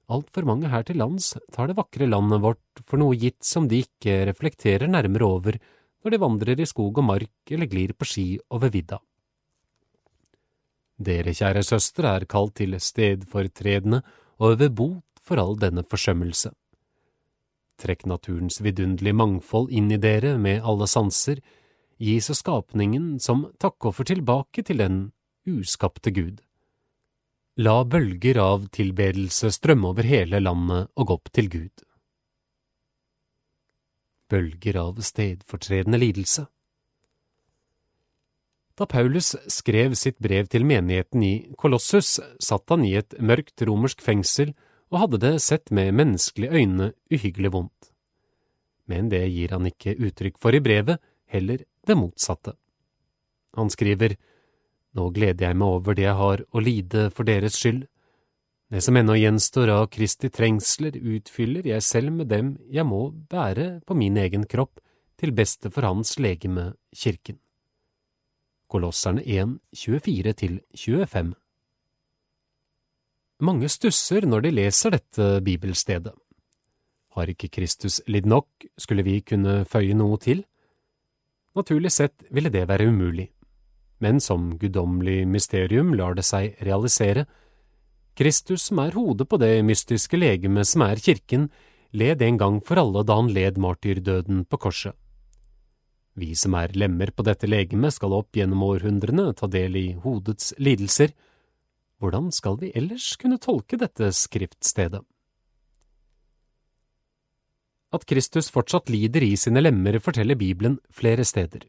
Altfor 0.07 0.45
mange 0.47 0.69
her 0.71 0.85
til 0.87 1.01
lands 1.01 1.33
tar 1.51 1.67
det 1.67 1.75
vakre 1.75 2.07
landet 2.07 2.39
vårt 2.39 2.81
for 2.87 2.99
noe 3.01 3.17
gitt 3.19 3.43
som 3.43 3.65
de 3.67 3.81
ikke 3.83 4.21
reflekterer 4.29 4.87
nærmere 4.87 5.27
over 5.27 5.57
når 5.59 6.13
de 6.13 6.19
vandrer 6.21 6.61
i 6.63 6.67
skog 6.69 7.01
og 7.01 7.07
mark 7.09 7.51
eller 7.51 7.67
glir 7.67 7.91
på 7.91 8.07
ski 8.07 8.27
over 8.55 8.71
vidda. 8.71 9.01
Dere, 10.97 11.33
kjære 11.35 11.61
søstre, 11.61 12.13
er 12.15 12.25
kalt 12.25 12.55
til 12.57 12.77
stedfortredende 12.79 13.99
og 14.39 14.55
øver 14.55 14.71
bot 14.71 15.16
for 15.27 15.41
all 15.41 15.57
denne 15.59 15.83
forsømmelse. 15.83 16.53
Trekk 17.77 18.07
naturens 18.09 18.57
vidunderlige 18.63 19.17
mangfold 19.19 19.69
inn 19.69 19.91
i 19.93 19.99
dere 20.01 20.37
med 20.41 20.63
alle 20.65 20.87
sanser, 20.89 21.43
gi 22.01 22.17
så 22.21 22.33
skapningen 22.37 23.17
som 23.21 23.47
takkoffer 23.61 24.07
tilbake 24.07 24.63
til 24.65 24.81
den 24.81 24.99
uskapte 25.47 26.13
Gud. 26.13 26.41
La 27.57 27.81
bølger 27.83 28.37
av 28.41 28.67
tilbedelse 28.73 29.49
strømme 29.53 29.89
over 29.93 30.05
hele 30.05 30.41
landet 30.41 30.91
og 30.97 31.13
opp 31.15 31.31
til 31.33 31.49
Gud. 31.49 31.85
Bølger 34.29 34.77
av 34.81 34.99
stedfortredende 35.01 35.97
lidelse 36.01 36.43
Da 38.77 38.85
Paulus 38.85 39.31
skrev 39.49 39.95
sitt 39.97 40.19
brev 40.21 40.49
til 40.51 40.67
menigheten 40.67 41.23
i 41.23 41.33
Kolossus, 41.57 42.19
satt 42.37 42.69
han 42.69 42.83
i 42.85 42.93
et 42.99 43.15
mørkt 43.17 43.63
romersk 43.65 44.03
fengsel 44.05 44.51
og 44.91 45.01
hadde 45.03 45.19
det 45.23 45.33
sett 45.43 45.71
med 45.71 45.95
menneskelige 45.95 46.53
øyne 46.53 46.91
uhyggelig 47.11 47.51
vondt. 47.53 47.91
Men 48.87 49.09
det 49.11 49.25
gir 49.27 49.51
han 49.51 49.67
ikke 49.67 49.97
uttrykk 49.99 50.39
for 50.39 50.55
i 50.55 50.63
brevet, 50.63 51.01
heller 51.27 51.63
det 51.87 51.97
motsatte. 51.99 52.53
Han 53.57 53.69
skriver, 53.73 54.15
nå 54.95 55.09
gleder 55.11 55.49
jeg 55.49 55.57
meg 55.59 55.75
over 55.79 55.97
det 55.97 56.07
jeg 56.07 56.19
har 56.21 56.43
å 56.51 56.63
lide 56.63 57.07
for 57.11 57.27
deres 57.27 57.57
skyld. 57.59 57.85
Det 58.71 58.83
som 58.83 58.99
ennå 58.99 59.15
gjenstår 59.15 59.71
av 59.71 59.87
Kristi 59.91 60.29
trengsler, 60.31 60.95
utfyller 60.95 61.67
jeg 61.67 61.83
selv 61.83 62.13
med 62.15 62.31
dem 62.31 62.55
jeg 62.71 62.87
må 62.87 63.09
bære 63.31 63.81
på 63.87 63.95
min 63.95 64.17
egen 64.19 64.47
kropp, 64.47 64.79
til 65.17 65.33
beste 65.33 65.71
for 65.73 65.87
Hans 65.87 66.19
legeme, 66.21 66.75
Kirken. 66.93 67.39
Kolosserne 68.69 69.23
1, 69.25 69.57
24–25 69.73 71.33
Mange 73.39 73.69
stusser 73.69 74.25
når 74.25 74.47
de 74.47 74.51
leser 74.55 74.95
dette 74.97 75.29
bibelstedet. 75.45 76.13
Har 77.17 77.29
ikke 77.29 77.49
Kristus 77.49 78.01
lidd 78.07 78.25
nok, 78.25 78.47
skulle 78.77 79.05
vi 79.05 79.21
kunne 79.21 79.63
føye 79.65 79.93
noe 79.97 80.17
til? 80.21 80.43
Naturlig 81.57 81.91
sett 81.93 82.27
ville 82.33 82.53
det 82.53 82.67
være 82.69 82.89
umulig 82.89 83.29
men 83.99 84.21
som 84.21 84.51
guddommelig 84.57 85.25
mysterium 85.27 85.93
lar 85.97 86.15
det 86.17 86.25
seg 86.27 86.57
realisere. 86.65 87.25
Kristus, 88.17 88.67
som 88.69 88.81
er 88.81 88.95
hodet 88.97 89.27
på 89.29 89.39
det 89.41 89.61
mystiske 89.65 90.17
legeme 90.17 90.65
som 90.65 90.85
er 90.85 91.01
kirken, 91.01 91.49
led 91.93 92.21
en 92.21 92.37
gang 92.37 92.61
for 92.65 92.81
alle 92.81 93.03
da 93.07 93.17
han 93.17 93.31
led 93.33 93.59
martyrdøden 93.61 94.45
på 94.45 94.59
korset. 94.61 94.93
Vi 96.17 96.33
som 96.33 96.55
er 96.57 96.73
lemmer 96.73 97.11
på 97.13 97.25
dette 97.25 97.49
legemet, 97.49 97.93
skal 97.93 98.15
opp 98.17 98.37
gjennom 98.37 98.63
århundrene 98.65 99.29
ta 99.37 99.49
del 99.49 99.77
i 99.77 99.87
hodets 100.01 100.53
lidelser. 100.57 101.13
Hvordan 101.97 102.29
skal 102.31 102.59
vi 102.61 102.71
ellers 102.77 103.15
kunne 103.17 103.39
tolke 103.41 103.77
dette 103.81 104.11
skriftstedet? 104.13 105.01
At 107.95 108.03
Kristus 108.05 108.51
fortsatt 108.53 108.91
lider 108.91 109.23
i 109.23 109.33
sine 109.39 109.63
lemmer, 109.63 109.97
forteller 110.03 110.37
Bibelen 110.37 110.77
flere 110.93 111.25
steder. 111.25 111.63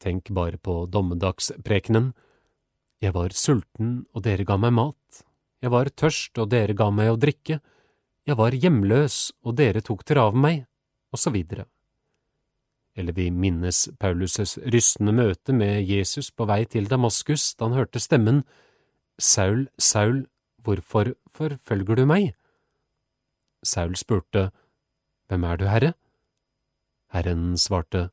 Tenk 0.00 0.30
bare 0.32 0.56
på 0.56 0.86
dommedagsprekenen. 0.88 2.12
Jeg 3.02 3.12
var 3.12 3.34
sulten, 3.36 4.06
og 4.14 4.24
dere 4.24 4.46
ga 4.48 4.56
meg 4.56 4.72
mat. 4.72 5.20
Jeg 5.60 5.74
var 5.74 5.90
tørst, 5.92 6.38
og 6.38 6.48
dere 6.54 6.76
ga 6.78 6.88
meg 6.94 7.10
å 7.12 7.18
drikke. 7.20 7.58
Jeg 8.24 8.38
var 8.38 8.56
hjemløs, 8.56 9.18
og 9.44 9.58
dere 9.60 9.82
tok 9.84 10.06
dere 10.08 10.24
av 10.30 10.38
meg, 10.38 10.64
og 11.12 11.20
så 11.20 11.32
videre. 11.34 11.66
Eller 12.96 13.12
vi 13.12 13.28
minnes 13.30 13.88
Paulus' 14.00 14.56
rystende 14.72 15.12
møte 15.12 15.52
med 15.52 15.84
Jesus 15.84 16.30
på 16.30 16.46
vei 16.48 16.62
til 16.64 16.88
Damaskus 16.88 17.52
da 17.56 17.68
han 17.68 17.76
hørte 17.76 18.00
stemmen 18.00 18.44
Saul, 19.20 19.68
Saul, 19.78 20.24
hvorfor 20.64 21.12
forfølger 21.36 22.00
du 22.00 22.06
meg? 22.08 22.32
Saul 23.62 23.92
spurte, 24.00 24.48
Hvem 25.28 25.44
er 25.44 25.56
du, 25.60 25.66
Herre? 25.68 25.92
Herren 27.12 27.56
svarte, 27.58 28.08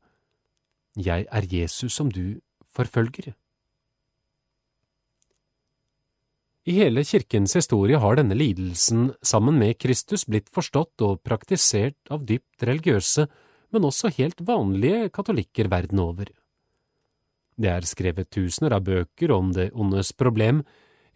jeg 0.97 1.25
er 1.31 1.45
Jesus 1.49 1.93
som 1.93 2.09
du 2.11 2.39
forfølger. 2.75 3.33
I 6.67 6.73
hele 6.75 7.03
kirkens 7.07 7.53
historie 7.55 7.97
har 7.97 8.17
denne 8.19 8.35
lidelsen 8.35 9.13
sammen 9.23 9.55
med 9.61 9.77
Kristus 9.79 10.25
blitt 10.27 10.49
forstått 10.51 10.99
og 11.05 11.21
praktisert 11.23 12.11
av 12.11 12.25
dypt 12.27 12.65
religiøse, 12.67 13.27
men 13.71 13.87
også 13.87 14.11
helt 14.17 14.43
vanlige 14.43 15.07
katolikker 15.15 15.69
verden 15.71 16.01
over. 16.03 16.27
Det 17.57 17.71
er 17.71 17.87
skrevet 17.87 18.29
tusener 18.29 18.75
av 18.75 18.83
bøker 18.85 19.31
om 19.31 19.53
det 19.55 19.71
ondes 19.73 20.11
problem, 20.13 20.65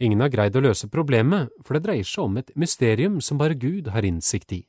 ingen 0.01 0.24
har 0.24 0.34
greid 0.34 0.58
å 0.58 0.65
løse 0.65 0.89
problemet, 0.89 1.53
for 1.63 1.77
det 1.77 1.86
dreier 1.86 2.08
seg 2.08 2.25
om 2.25 2.41
et 2.41 2.51
mysterium 2.60 3.22
som 3.22 3.39
bare 3.39 3.58
Gud 3.60 3.93
har 3.93 4.08
innsikt 4.08 4.58
i 4.58 4.63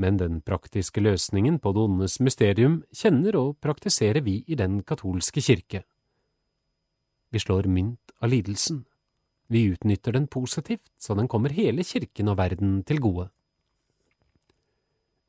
men 0.00 0.16
den 0.16 0.40
praktiske 0.40 1.02
løsningen 1.02 1.58
på 1.60 1.72
det 1.76 1.82
ondes 1.84 2.18
mysterium 2.24 2.80
kjenner 2.96 3.36
og 3.40 3.58
praktiserer 3.64 4.24
vi 4.24 4.40
i 4.48 4.56
den 4.58 4.80
katolske 4.86 5.42
kirke. 5.44 5.82
Vi 7.30 7.42
slår 7.42 7.68
mynt 7.70 8.14
av 8.20 8.32
lidelsen. 8.32 8.84
Vi 9.50 9.66
utnytter 9.72 10.14
den 10.16 10.26
positivt, 10.30 10.88
så 10.98 11.14
den 11.18 11.28
kommer 11.28 11.52
hele 11.54 11.84
kirken 11.84 12.30
og 12.32 12.38
verden 12.38 12.80
til 12.86 13.02
gode. 13.02 13.28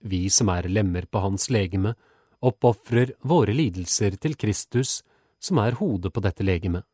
Vi 0.02 0.28
som 0.34 0.50
er 0.50 0.70
lemmer 0.70 1.06
på 1.06 1.22
hans 1.22 1.50
legeme, 1.54 1.94
oppofrer 2.42 3.14
våre 3.22 3.54
lidelser 3.54 4.18
til 4.18 4.38
Kristus, 4.40 5.02
som 5.42 5.60
er 5.62 5.78
hodet 5.78 6.14
på 6.14 6.24
dette 6.24 6.46
legemet. 6.46 6.86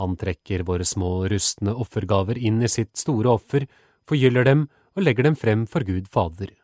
Han 0.00 0.16
trekker 0.16 0.64
våre 0.64 0.84
små 0.88 1.28
rustne 1.28 1.74
offergaver 1.76 2.38
inn 2.40 2.62
i 2.64 2.72
sitt 2.72 2.96
store 2.96 3.34
offer, 3.36 3.66
forgyller 4.08 4.46
dem 4.48 4.64
og 4.96 5.04
legger 5.04 5.28
dem 5.28 5.36
frem 5.36 5.66
for 5.68 5.84
Gud 5.84 6.08
Fader. 6.08 6.54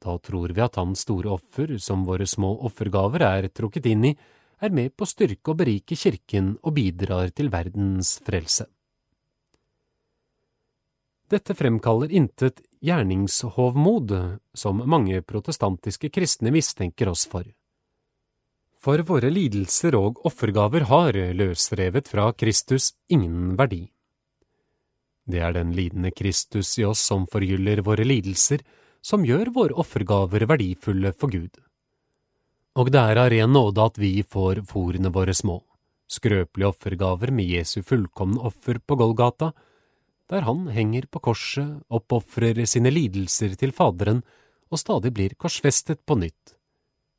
Da 0.00 0.14
tror 0.22 0.54
vi 0.54 0.62
at 0.62 0.78
hans 0.78 1.02
store 1.04 1.34
offer, 1.34 1.74
som 1.82 2.06
våre 2.06 2.26
små 2.26 2.54
offergaver 2.64 3.26
er 3.26 3.50
trukket 3.52 3.90
inn 3.90 4.06
i, 4.08 4.14
er 4.58 4.74
med 4.74 4.94
på 4.96 5.04
å 5.04 5.10
styrke 5.10 5.52
og 5.52 5.60
berike 5.60 5.98
kirken 5.98 6.54
og 6.62 6.74
bidrar 6.78 7.30
til 7.34 7.50
verdens 7.52 8.16
frelse. 8.24 8.64
Dette 11.28 11.52
fremkaller 11.52 12.08
intet 12.14 12.62
gjerningshovmod, 12.80 14.14
som 14.56 14.80
mange 14.88 15.20
protestantiske 15.28 16.08
kristne 16.14 16.54
mistenker 16.54 17.10
oss 17.12 17.26
for. 17.28 17.44
For 18.78 19.02
våre 19.02 19.30
lidelser 19.32 19.96
og 19.98 20.20
offergaver 20.28 20.86
har, 20.86 21.16
løsrevet 21.34 22.08
fra 22.08 22.30
Kristus, 22.32 22.92
ingen 23.10 23.56
verdi. 23.58 23.88
Det 25.28 25.40
er 25.42 25.52
den 25.56 25.72
lidende 25.74 26.12
Kristus 26.14 26.76
i 26.78 26.86
oss 26.86 27.02
som 27.04 27.26
forgyller 27.28 27.82
våre 27.84 28.06
lidelser, 28.06 28.62
som 29.02 29.24
gjør 29.26 29.50
våre 29.54 29.76
offergaver 29.82 30.46
verdifulle 30.48 31.12
for 31.12 31.32
Gud. 31.32 31.58
Og 32.78 32.90
det 32.94 33.02
er 33.02 33.18
av 33.18 33.30
ren 33.32 33.52
nåde 33.52 33.82
at 33.82 33.98
vi 33.98 34.12
får 34.22 34.62
fòrene 34.70 35.10
våre 35.12 35.34
små, 35.34 35.58
skrøpelige 36.08 36.70
offergaver 36.70 37.32
med 37.34 37.50
Jesu 37.50 37.80
fullkomne 37.82 38.40
offer 38.46 38.78
på 38.78 38.96
Golgata, 39.00 39.50
der 40.30 40.44
han 40.46 40.68
henger 40.70 41.08
på 41.10 41.22
korset, 41.24 41.80
oppofrer 41.90 42.62
sine 42.68 42.92
lidelser 42.94 43.56
til 43.58 43.74
Faderen 43.74 44.22
og 44.70 44.78
stadig 44.78 45.12
blir 45.16 45.34
korsfestet 45.34 46.04
på 46.06 46.18
nytt. 46.20 46.54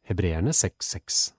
Hebreerne 0.07 0.55
6,6 0.55 1.38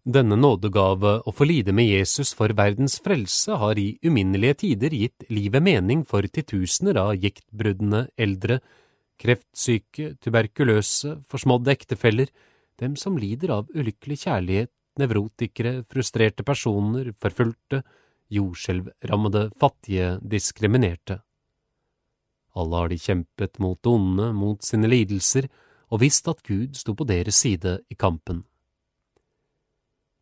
Denne 0.00 0.36
nådegave 0.40 1.18
å 1.28 1.32
få 1.36 1.44
lide 1.44 1.74
med 1.76 1.84
Jesus 1.84 2.32
for 2.32 2.54
verdens 2.56 2.96
frelse 3.04 3.52
har 3.60 3.76
i 3.78 3.98
uminnelige 4.00 4.62
tider 4.62 4.94
gitt 4.96 5.26
livet 5.28 5.60
mening 5.60 6.06
for 6.08 6.24
titusener 6.24 6.96
av 6.96 7.12
giktbruddene 7.20 8.06
eldre, 8.16 8.62
kreftsyke, 9.20 10.14
tuberkuløse, 10.24 11.18
forsmådde 11.28 11.74
ektefeller, 11.76 12.32
dem 12.80 12.96
som 12.96 13.18
lider 13.20 13.52
av 13.58 13.68
ulykkelig 13.76 14.22
kjærlighet, 14.24 14.72
nevrotikere, 14.96 15.84
frustrerte 15.84 16.48
personer, 16.48 17.12
forfulgte, 17.20 17.82
jordskjelvrammede, 18.32 19.50
fattige, 19.60 20.14
diskriminerte. 20.24 21.20
Alle 22.56 22.80
har 22.80 22.88
de 22.88 22.96
kjempet 22.98 23.60
mot 23.60 23.76
det 23.84 23.92
onde, 23.92 24.32
mot 24.32 24.64
sine 24.64 24.88
lidelser, 24.88 25.50
og 25.92 26.00
visst 26.00 26.28
at 26.30 26.40
Gud 26.46 26.78
sto 26.78 26.96
på 26.96 27.04
deres 27.04 27.36
side 27.44 27.82
i 27.92 27.98
kampen. 28.00 28.46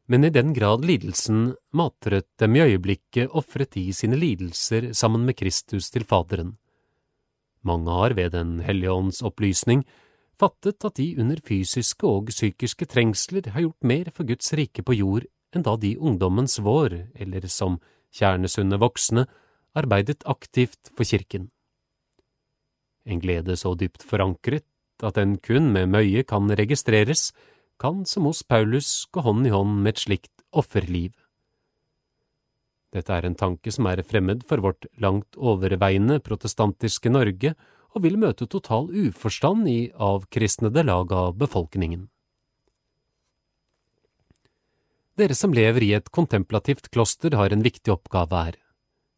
Men 0.08 0.24
i 0.24 0.30
den 0.32 0.54
grad 0.56 0.86
lidelsen 0.88 1.52
matret 1.76 2.26
dem 2.40 2.56
i 2.56 2.62
øyeblikket, 2.64 3.28
ofret 3.28 3.74
de 3.76 3.92
sine 3.92 4.16
lidelser 4.16 4.94
sammen 4.96 5.26
med 5.28 5.36
Kristus 5.36 5.90
til 5.92 6.06
Faderen. 6.08 6.54
Mange 7.62 7.92
har 7.92 8.14
ved 8.16 8.32
Den 8.32 8.60
hellige 8.64 8.92
ånds 8.92 9.20
opplysning 9.22 9.84
fattet 10.40 10.84
at 10.84 10.96
de 10.96 11.10
under 11.20 11.40
fysiske 11.44 12.06
og 12.06 12.30
psykiske 12.32 12.86
trengsler 12.86 13.50
har 13.50 13.60
gjort 13.66 13.84
mer 13.84 14.08
for 14.14 14.24
Guds 14.24 14.52
rike 14.56 14.82
på 14.82 14.96
jord 14.96 15.26
enn 15.52 15.64
da 15.64 15.76
de 15.76 15.96
ungdommens 15.98 16.58
vår, 16.60 16.94
eller 17.16 17.46
som 17.48 17.78
kjernesunne 18.14 18.78
voksne, 18.80 19.26
arbeidet 19.76 20.24
aktivt 20.24 20.90
for 20.94 21.04
kirken. 21.04 21.50
En 23.04 23.20
glede 23.20 23.56
så 23.56 23.74
dypt 23.74 24.04
forankret 24.04 24.64
at 25.02 25.16
den 25.16 25.36
kun 25.38 25.70
med 25.72 25.88
møye 25.88 26.24
kan 26.26 26.50
registreres, 26.50 27.32
kan 27.80 28.04
som 28.06 28.26
hos 28.28 28.42
Paulus 28.42 29.06
gå 29.12 29.22
hånd 29.24 29.46
i 29.46 29.54
hånd 29.54 29.80
med 29.82 29.94
et 29.94 30.04
slikt 30.04 30.44
offerliv. 30.50 31.14
Dette 32.94 33.12
er 33.12 33.26
en 33.28 33.36
tanke 33.36 33.72
som 33.72 33.86
er 33.90 34.02
fremmed 34.06 34.44
for 34.48 34.64
vårt 34.64 34.86
langt 35.02 35.36
overveiende 35.36 36.20
protestantiske 36.24 37.12
Norge, 37.12 37.54
og 37.96 38.04
vil 38.04 38.18
møte 38.20 38.46
total 38.46 38.90
uforstand 38.92 39.68
i 39.68 39.90
avkristnede 39.94 40.84
lag 40.84 41.12
av 41.12 41.36
befolkningen. 41.40 42.06
Dere 45.18 45.34
som 45.34 45.54
lever 45.56 45.82
i 45.82 45.94
et 45.96 46.10
kontemplativt 46.14 46.92
kloster 46.94 47.34
har 47.34 47.50
en 47.50 47.64
viktig 47.64 47.90
oppgave 47.90 48.42
her. 48.44 48.58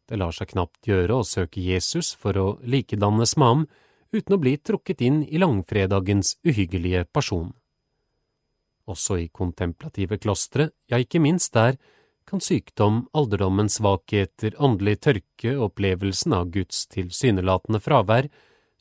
Det 0.09 0.17
lar 0.17 0.33
seg 0.33 0.49
knapt 0.49 0.87
gjøre 0.87 1.19
å 1.19 1.27
søke 1.27 1.61
Jesus 1.61 2.15
for 2.17 2.39
å 2.39 2.47
likedannes 2.63 3.35
med 3.37 3.47
ham 3.47 3.65
uten 4.11 4.35
å 4.35 4.41
bli 4.41 4.57
trukket 4.57 5.03
inn 5.05 5.21
i 5.23 5.39
langfredagens 5.39 6.33
uhyggelige 6.47 7.05
person. 7.13 7.51
Også 8.91 9.17
i 9.21 9.27
kontemplative 9.31 10.19
klostre, 10.21 10.69
ja, 10.91 10.99
ikke 10.99 11.21
minst 11.23 11.53
der, 11.55 11.77
kan 12.27 12.43
sykdom, 12.43 13.05
alderdommens 13.17 13.79
svakheter, 13.79 14.55
åndelig 14.61 14.99
tørke, 15.07 15.55
opplevelsen 15.57 16.35
av 16.37 16.51
Guds 16.53 16.85
tilsynelatende 16.91 17.81
fravær, 17.83 18.29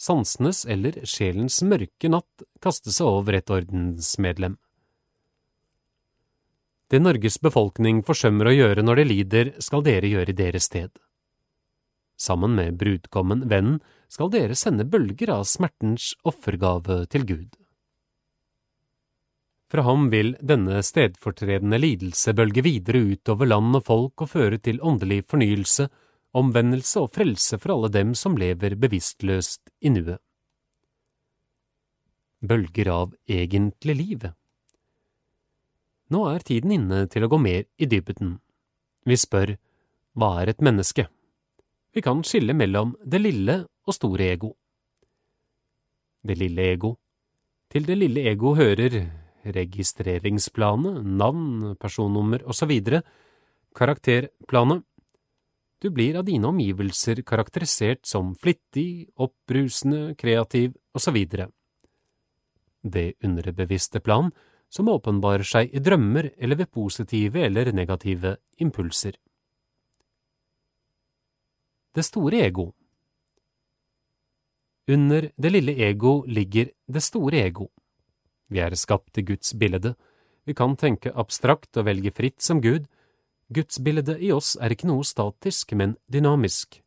sansenes 0.00 0.64
eller 0.70 0.96
sjelens 1.08 1.60
mørke 1.66 2.10
natt 2.12 2.44
kaste 2.62 2.92
seg 2.94 3.08
over 3.08 3.36
et 3.36 3.52
ordensmedlem. 3.52 4.56
Det 6.90 6.98
Norges 6.98 7.38
befolkning 7.38 8.00
forsømmer 8.06 8.50
å 8.50 8.56
gjøre 8.56 8.82
når 8.82 9.00
de 9.00 9.06
lider, 9.06 9.52
skal 9.62 9.84
dere 9.86 10.10
gjøre 10.10 10.32
i 10.32 10.38
deres 10.40 10.66
sted. 10.66 10.90
Sammen 12.20 12.56
med 12.58 12.80
brudgommen, 12.80 13.46
vennen, 13.48 13.78
skal 14.10 14.32
dere 14.32 14.56
sende 14.58 14.84
bølger 14.90 15.30
av 15.36 15.46
smertens 15.46 16.10
offergave 16.26 17.04
til 17.12 17.28
Gud. 17.28 17.59
Fra 19.70 19.84
ham 19.86 20.08
vil 20.10 20.32
denne 20.42 20.80
stedfortredende 20.82 21.78
lidelse 21.78 22.34
bølge 22.34 22.64
videre 22.66 23.04
utover 23.12 23.46
land 23.46 23.76
og 23.78 23.84
folk 23.86 24.24
og 24.24 24.32
føre 24.32 24.58
til 24.58 24.80
åndelig 24.82 25.20
fornyelse, 25.30 25.86
omvendelse 26.34 27.04
og 27.04 27.12
frelse 27.14 27.58
for 27.58 27.76
alle 27.76 27.90
dem 27.94 28.10
som 28.18 28.34
lever 28.38 28.74
bevisstløst 28.74 29.70
i 29.86 29.92
nuet. 29.94 30.18
Bølger 32.42 32.90
av 32.90 33.14
egentlig 33.28 33.94
liv. 33.94 34.26
Nå 36.10 36.24
er 36.32 36.42
tiden 36.42 36.74
inne 36.74 37.04
til 37.06 37.22
å 37.22 37.30
gå 37.30 37.38
mer 37.38 37.66
i 37.78 37.86
dybden. 37.86 38.38
Vi 39.06 39.16
spør 39.20 39.54
hva 40.18 40.32
er 40.40 40.50
et 40.50 40.64
menneske? 40.64 41.06
Vi 41.94 42.02
kan 42.02 42.24
skille 42.26 42.56
mellom 42.58 42.96
det 43.06 43.22
lille 43.22 43.60
og 43.86 43.94
store 43.94 44.32
ego. 44.34 44.54
Det 46.26 46.34
lille 46.42 46.72
ego. 46.74 46.96
Til 47.70 47.86
det 47.86 48.00
lille 48.00 48.26
ego 48.26 48.56
hører 48.58 48.98
registreringsplanet, 49.44 51.00
navn, 51.04 51.76
personnummer 51.80 52.44
osv., 52.48 52.72
karakterplanet. 53.76 54.84
Du 55.80 55.88
blir 55.90 56.18
av 56.18 56.26
dine 56.28 56.46
omgivelser 56.50 57.22
karakterisert 57.24 58.04
som 58.06 58.34
flittig, 58.36 59.08
oppbrusende, 59.16 60.14
kreativ 60.20 60.74
osv. 60.92 61.16
Det 62.82 63.06
underbevisste 63.24 64.00
plan 64.00 64.30
som 64.68 64.88
åpenbarer 64.88 65.46
seg 65.46 65.72
i 65.74 65.82
drømmer 65.82 66.30
eller 66.38 66.60
ved 66.60 66.70
positive 66.70 67.42
eller 67.46 67.72
negative 67.72 68.36
impulser. 68.62 69.16
Det 71.90 72.04
store 72.06 72.44
ego 72.46 72.70
Under 74.86 75.30
det 75.36 75.50
lille 75.50 75.74
ego 75.88 76.22
ligger 76.26 76.70
det 76.86 77.02
store 77.02 77.40
ego. 77.46 77.70
Vi 78.50 78.60
er 78.62 78.74
skapt 78.74 79.18
i 79.18 79.24
Guds 79.26 79.54
bilde. 79.54 79.94
Vi 80.46 80.54
kan 80.58 80.74
tenke 80.76 81.14
abstrakt 81.14 81.76
og 81.78 81.86
velge 81.86 82.12
fritt 82.14 82.42
som 82.42 82.60
Gud. 82.60 82.88
Gudsbildet 83.50 84.18
i 84.22 84.30
oss 84.34 84.56
er 84.60 84.74
ikke 84.74 84.90
noe 84.90 85.06
statisk, 85.06 85.74
men 85.78 85.96
dynamisk. 86.10 86.80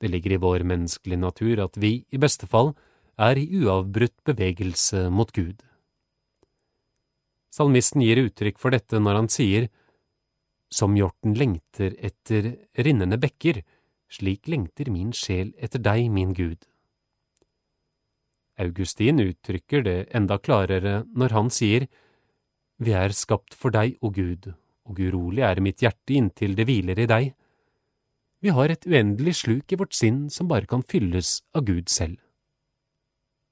Det 0.00 0.10
ligger 0.10 0.36
i 0.36 0.42
vår 0.42 0.64
menneskelige 0.66 1.22
natur 1.22 1.62
at 1.64 1.78
vi, 1.80 2.04
i 2.10 2.20
beste 2.20 2.46
fall, 2.50 2.74
er 3.16 3.38
i 3.40 3.48
uavbrutt 3.62 4.18
bevegelse 4.28 5.06
mot 5.10 5.32
Gud. 5.32 5.62
Salmisten 7.50 8.02
gir 8.04 8.20
uttrykk 8.20 8.58
for 8.60 8.74
dette 8.76 9.00
når 9.00 9.22
han 9.22 9.32
sier, 9.32 9.68
Som 10.68 10.96
hjorten 10.98 11.36
lengter 11.38 11.94
etter 12.02 12.56
rinnende 12.74 13.20
bekker, 13.22 13.60
slik 14.10 14.48
lengter 14.50 14.90
min 14.90 15.12
sjel 15.14 15.52
etter 15.62 15.78
deg, 15.78 16.10
min 16.10 16.34
Gud. 16.34 16.66
Augustin 18.58 19.20
uttrykker 19.20 19.84
det 19.84 19.96
enda 20.16 20.38
klarere 20.38 21.02
når 21.14 21.34
han 21.36 21.50
sier, 21.52 21.88
Vi 22.78 22.92
er 22.92 23.12
skapt 23.16 23.54
for 23.56 23.72
deg, 23.72 23.96
o 24.04 24.10
Gud, 24.10 24.52
og 24.84 25.00
urolig 25.00 25.42
er 25.44 25.60
mitt 25.64 25.80
hjerte 25.80 26.12
inntil 26.12 26.56
det 26.56 26.66
hviler 26.68 26.98
i 27.00 27.08
deg. 27.08 27.30
Vi 28.44 28.52
har 28.52 28.68
et 28.68 28.84
uendelig 28.84 29.38
sluk 29.40 29.72
i 29.72 29.78
vårt 29.80 29.96
sinn 29.96 30.26
som 30.30 30.48
bare 30.48 30.68
kan 30.68 30.84
fylles 30.84 31.40
av 31.56 31.64
Gud 31.64 31.88
selv. 31.88 32.20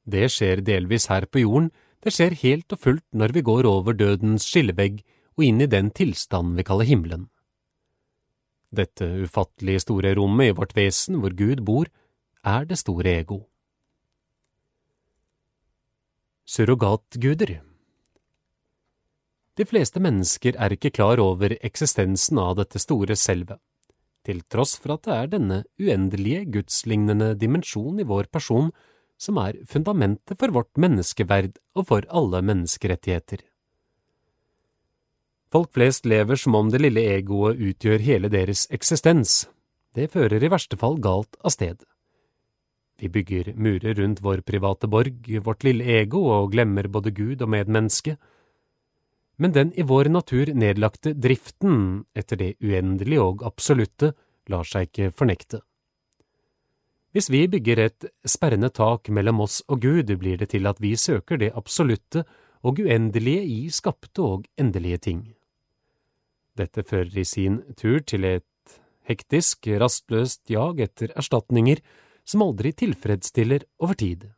Det 0.04 0.28
skjer 0.28 0.60
delvis 0.60 1.08
her 1.08 1.24
på 1.24 1.40
jorden, 1.40 1.70
det 2.04 2.12
skjer 2.12 2.36
helt 2.42 2.72
og 2.76 2.82
fullt 2.84 3.06
når 3.16 3.32
vi 3.32 3.44
går 3.48 3.64
over 3.64 3.96
dødens 3.96 4.44
skillevegg 4.44 5.00
og 5.38 5.46
inn 5.46 5.64
i 5.64 5.70
den 5.70 5.88
tilstand 5.90 6.52
vi 6.58 6.66
kaller 6.68 6.88
himmelen. 6.88 7.30
Dette 8.74 9.08
ufattelig 9.24 9.80
store 9.86 10.12
rommet 10.18 10.50
i 10.50 10.56
vårt 10.58 10.76
vesen 10.76 11.16
hvor 11.22 11.32
Gud 11.32 11.64
bor, 11.64 11.88
er 12.44 12.68
det 12.68 12.76
store 12.76 13.16
ego. 13.22 13.40
Surrogatguder 16.44 17.62
De 19.57 19.64
fleste 19.64 20.00
mennesker 20.04 20.59
er 20.61 20.74
ikke 20.74 20.90
klar 20.92 21.16
over 21.22 21.54
eksistensen 21.64 22.37
av 22.37 22.59
dette 22.59 22.83
store 22.83 23.16
selvet, 23.16 23.57
til 24.28 24.42
tross 24.52 24.74
for 24.76 24.92
at 24.98 25.07
det 25.07 25.14
er 25.14 25.30
denne 25.33 25.59
uendelige 25.80 26.42
gudslignende 26.59 27.30
dimensjon 27.40 27.96
i 27.96 28.04
vår 28.11 28.28
person 28.28 28.68
som 29.16 29.40
er 29.40 29.57
fundamentet 29.64 30.37
for 30.37 30.52
vårt 30.52 30.76
menneskeverd 30.76 31.57
og 31.80 31.88
for 31.88 32.04
alle 32.12 32.44
menneskerettigheter. 32.44 33.40
Folk 35.48 35.72
flest 35.72 36.04
lever 36.04 36.37
som 36.37 36.61
om 36.61 36.68
det 36.68 36.83
lille 36.85 37.07
egoet 37.14 37.57
utgjør 37.57 38.04
hele 38.04 38.28
deres 38.28 38.66
eksistens. 38.68 39.46
Det 39.96 40.11
fører 40.12 40.44
i 40.44 40.52
verste 40.52 40.76
fall 40.76 41.00
galt 41.00 41.40
av 41.40 41.57
sted. 41.57 41.80
Vi 43.00 43.11
bygger 43.11 43.52
murer 43.59 43.94
rundt 43.98 44.22
vår 44.22 44.44
private 44.46 44.87
borg, 44.87 45.26
vårt 45.42 45.64
lille 45.66 45.85
ego, 45.98 46.22
og 46.30 46.52
glemmer 46.52 46.88
både 46.88 47.11
Gud 47.11 47.42
og 47.42 47.50
medmenneske. 47.50 48.16
Men 49.37 49.52
den 49.52 49.72
i 49.74 49.83
vår 49.83 50.12
natur 50.14 50.52
nedlagte 50.54 51.14
driften 51.18 52.04
etter 52.14 52.38
det 52.38 52.54
uendelige 52.62 53.22
og 53.22 53.42
absolutte 53.46 54.12
lar 54.50 54.68
seg 54.68 54.88
ikke 54.88 55.11
fornekte. 55.11 55.64
Hvis 57.14 57.30
vi 57.30 57.44
bygger 57.50 57.78
et 57.78 58.07
sperrende 58.26 58.70
tak 58.74 59.09
mellom 59.11 59.42
oss 59.44 59.61
og 59.70 59.83
Gud, 59.83 60.11
blir 60.18 60.38
det 60.38 60.50
til 60.54 60.66
at 60.66 60.80
vi 60.83 60.94
søker 60.98 61.38
det 61.38 61.52
absolutte 61.54 62.24
og 62.64 62.78
uendelige 62.83 63.42
i 63.42 63.61
skapte 63.70 64.22
og 64.22 64.48
endelige 64.59 64.98
ting. 64.98 65.20
Dette 66.59 66.83
fører 66.87 67.18
i 67.18 67.26
sin 67.26 67.61
tur 67.78 68.00
til 68.07 68.24
et 68.24 68.78
hektisk, 69.07 69.66
rastløst 69.66 70.50
jag 70.50 70.80
etter 70.80 71.12
erstatninger 71.16 71.83
som 72.24 72.42
aldri 72.42 72.72
tilfredsstiller 72.72 73.66
over 73.84 73.94
tid. 73.94 74.30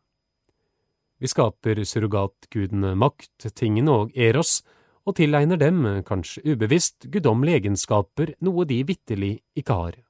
Vi 1.18 1.29
skaper 1.31 1.81
surrogatgudene 1.85 2.94
makt, 2.99 3.49
tingene 3.57 3.94
og 4.03 4.16
eros, 4.16 4.61
og 5.07 5.16
tilegner 5.16 5.59
dem, 5.61 5.85
kanskje 6.05 6.42
ubevisst, 6.53 7.07
guddommelige 7.12 7.62
egenskaper, 7.62 8.35
noe 8.42 8.66
de 8.66 8.81
vitterlig 8.88 9.37
ikke 9.57 9.79
har. 9.79 10.01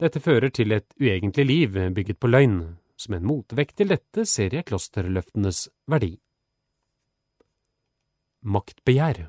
Dette 0.00 0.22
fører 0.24 0.48
til 0.54 0.72
et 0.72 0.86
uegentlig 1.00 1.44
liv 1.44 1.76
bygget 1.92 2.20
på 2.20 2.30
løgn. 2.30 2.60
Som 3.00 3.14
en 3.16 3.24
motvekt 3.24 3.78
til 3.80 3.88
dette 3.88 4.26
ser 4.28 4.52
jeg 4.52 4.66
klosterløftenes 4.68 5.70
verdi. 5.88 6.18
Maktbegjær 8.44 9.22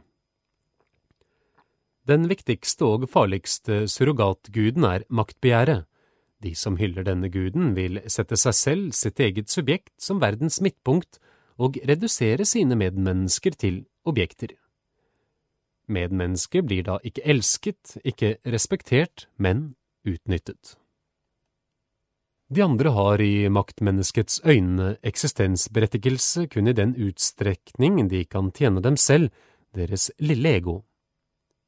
Den 2.08 2.28
viktigste 2.28 2.88
og 2.88 3.06
farligste 3.12 3.86
surrogatguden 3.92 4.88
er 4.88 5.06
maktbegjæret. 5.08 5.88
De 6.42 6.56
som 6.58 6.78
hyller 6.80 7.06
denne 7.06 7.30
guden, 7.30 7.76
vil 7.78 8.02
sette 8.10 8.38
seg 8.40 8.58
selv, 8.58 8.88
sitt 8.98 9.20
eget 9.22 9.52
subjekt, 9.54 9.94
som 10.02 10.22
verdens 10.22 10.58
midtpunkt 10.64 11.20
og 11.62 11.78
redusere 11.86 12.48
sine 12.50 12.78
medmennesker 12.80 13.54
til 13.60 13.84
objekter. 14.08 14.56
Medmennesket 15.92 16.66
blir 16.66 16.86
da 16.88 16.98
ikke 17.06 17.26
elsket, 17.30 17.98
ikke 18.08 18.38
respektert, 18.48 19.28
men 19.38 19.74
utnyttet. 20.08 20.78
De 22.52 22.64
andre 22.66 22.92
har 22.92 23.22
i 23.24 23.48
maktmenneskets 23.48 24.42
øyne 24.44 24.96
eksistensberettigelse 25.08 26.50
kun 26.52 26.68
i 26.68 26.76
den 26.76 26.98
utstrekning 27.00 28.02
de 28.12 28.26
kan 28.26 28.50
tjene 28.52 28.84
dem 28.84 28.98
selv, 29.00 29.30
deres 29.76 30.10
lille 30.20 30.58
ego. 30.58 30.82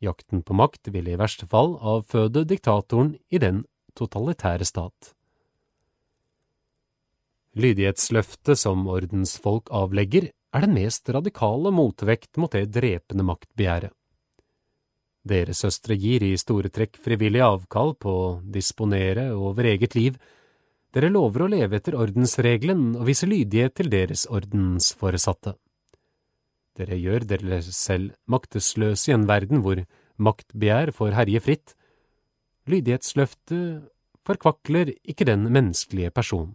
Jakten 0.04 0.42
på 0.44 0.58
makt 0.60 0.92
vil 0.92 1.08
i 1.08 1.16
verste 1.20 1.48
fall 1.48 1.78
avføde 1.80 2.44
diktatoren 2.50 3.14
i 3.32 3.40
den 3.40 3.64
totalitære 3.98 4.66
stat. 4.68 5.14
Lydighetsløftet 7.54 8.58
som 8.58 8.88
ordensfolk 8.90 9.70
avlegger, 9.70 10.32
er 10.54 10.66
den 10.66 10.76
mest 10.76 11.10
radikale 11.10 11.72
motvekt 11.74 12.38
mot 12.38 12.54
det 12.54 12.70
drepende 12.74 13.26
maktbegjæret. 13.26 13.94
Deres 15.24 15.62
søstre 15.64 15.96
gir 15.96 16.24
i 16.26 16.36
store 16.38 16.70
trekk 16.74 16.98
frivillig 17.00 17.42
avkall 17.46 17.94
på 17.96 18.14
å 18.14 18.32
disponere 18.44 19.30
over 19.34 19.70
eget 19.72 19.96
liv. 19.96 20.18
Dere 20.94 21.10
lover 21.14 21.46
å 21.46 21.52
leve 21.54 21.80
etter 21.80 21.96
ordensregelen 21.96 22.92
og 23.00 23.08
vise 23.08 23.30
lydighet 23.30 23.78
til 23.80 23.90
deres 23.94 24.26
ordensforesatte. 24.28 25.56
Dere 26.76 26.98
gjør 27.00 27.26
dere 27.30 27.62
selv 27.64 28.18
maktesløse 28.28 29.12
i 29.12 29.16
en 29.16 29.26
verden 29.30 29.64
hvor 29.64 29.80
maktbegjær 30.18 30.92
får 30.98 31.16
herje 31.16 31.42
fritt. 31.46 31.76
Lydighetsløftet 32.70 33.90
forkvakler 34.24 34.94
ikke 35.04 35.28
den 35.28 35.50
menneskelige 35.52 36.12
person. 36.16 36.54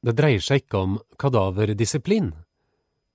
Det 0.00 0.14
dreier 0.16 0.40
seg 0.40 0.62
ikke 0.62 0.80
om 0.80 0.98
kadaverdisiplin. 1.20 2.32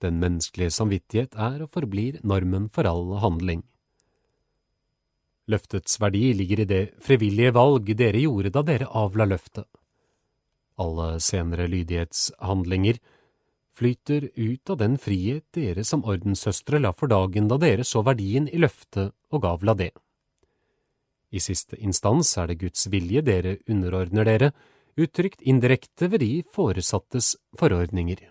Den 0.01 0.19
menneskelige 0.21 0.73
samvittighet 0.73 1.37
er 1.37 1.63
og 1.65 1.71
forblir 1.73 2.19
normen 2.25 2.69
for 2.69 2.89
all 2.89 3.17
handling. 3.21 3.63
Løftets 5.49 5.97
verdi 6.01 6.31
ligger 6.37 6.61
i 6.61 6.69
det 6.69 6.83
frivillige 7.01 7.53
valg 7.55 7.89
dere 7.97 8.21
gjorde 8.21 8.53
da 8.53 8.63
dere 8.65 8.89
avla 8.97 9.25
løftet. 9.25 9.65
Alle 10.81 11.17
senere 11.21 11.67
lydighetshandlinger 11.69 13.01
flyter 13.77 14.29
ut 14.35 14.69
av 14.69 14.77
den 14.81 14.97
frihet 15.01 15.45
dere 15.57 15.83
som 15.87 16.05
ordenssøstre 16.05 16.79
la 16.81 16.93
for 16.93 17.11
dagen 17.11 17.49
da 17.49 17.57
dere 17.61 17.85
så 17.87 18.03
verdien 18.05 18.47
i 18.51 18.61
løftet 18.61 19.13
og 19.33 19.47
avla 19.49 19.75
det. 19.77 19.91
I 21.31 21.39
siste 21.39 21.79
instans 21.79 22.33
er 22.37 22.51
det 22.51 22.59
Guds 22.61 22.87
vilje 22.91 23.23
dere 23.23 23.57
underordner 23.71 24.27
dere, 24.27 24.51
uttrykt 24.99 25.41
indirekte 25.47 26.09
ved 26.11 26.19
de 26.19 26.43
foresattes 26.51 27.35
forordninger. 27.57 28.27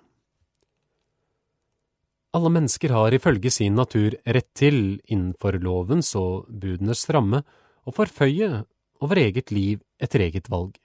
Alle 2.37 2.51
mennesker 2.53 2.93
har 2.95 3.17
ifølge 3.17 3.51
sin 3.51 3.75
natur 3.75 4.15
rett 4.23 4.51
til, 4.55 5.01
innenfor 5.11 5.59
lovens 5.59 6.13
og 6.15 6.47
budenes 6.47 7.09
ramme, 7.11 7.43
å 7.83 7.91
forføye 7.97 8.63
over 9.03 9.19
eget 9.19 9.51
liv 9.51 9.81
etter 9.99 10.29
eget 10.29 10.51
valg. 10.53 10.77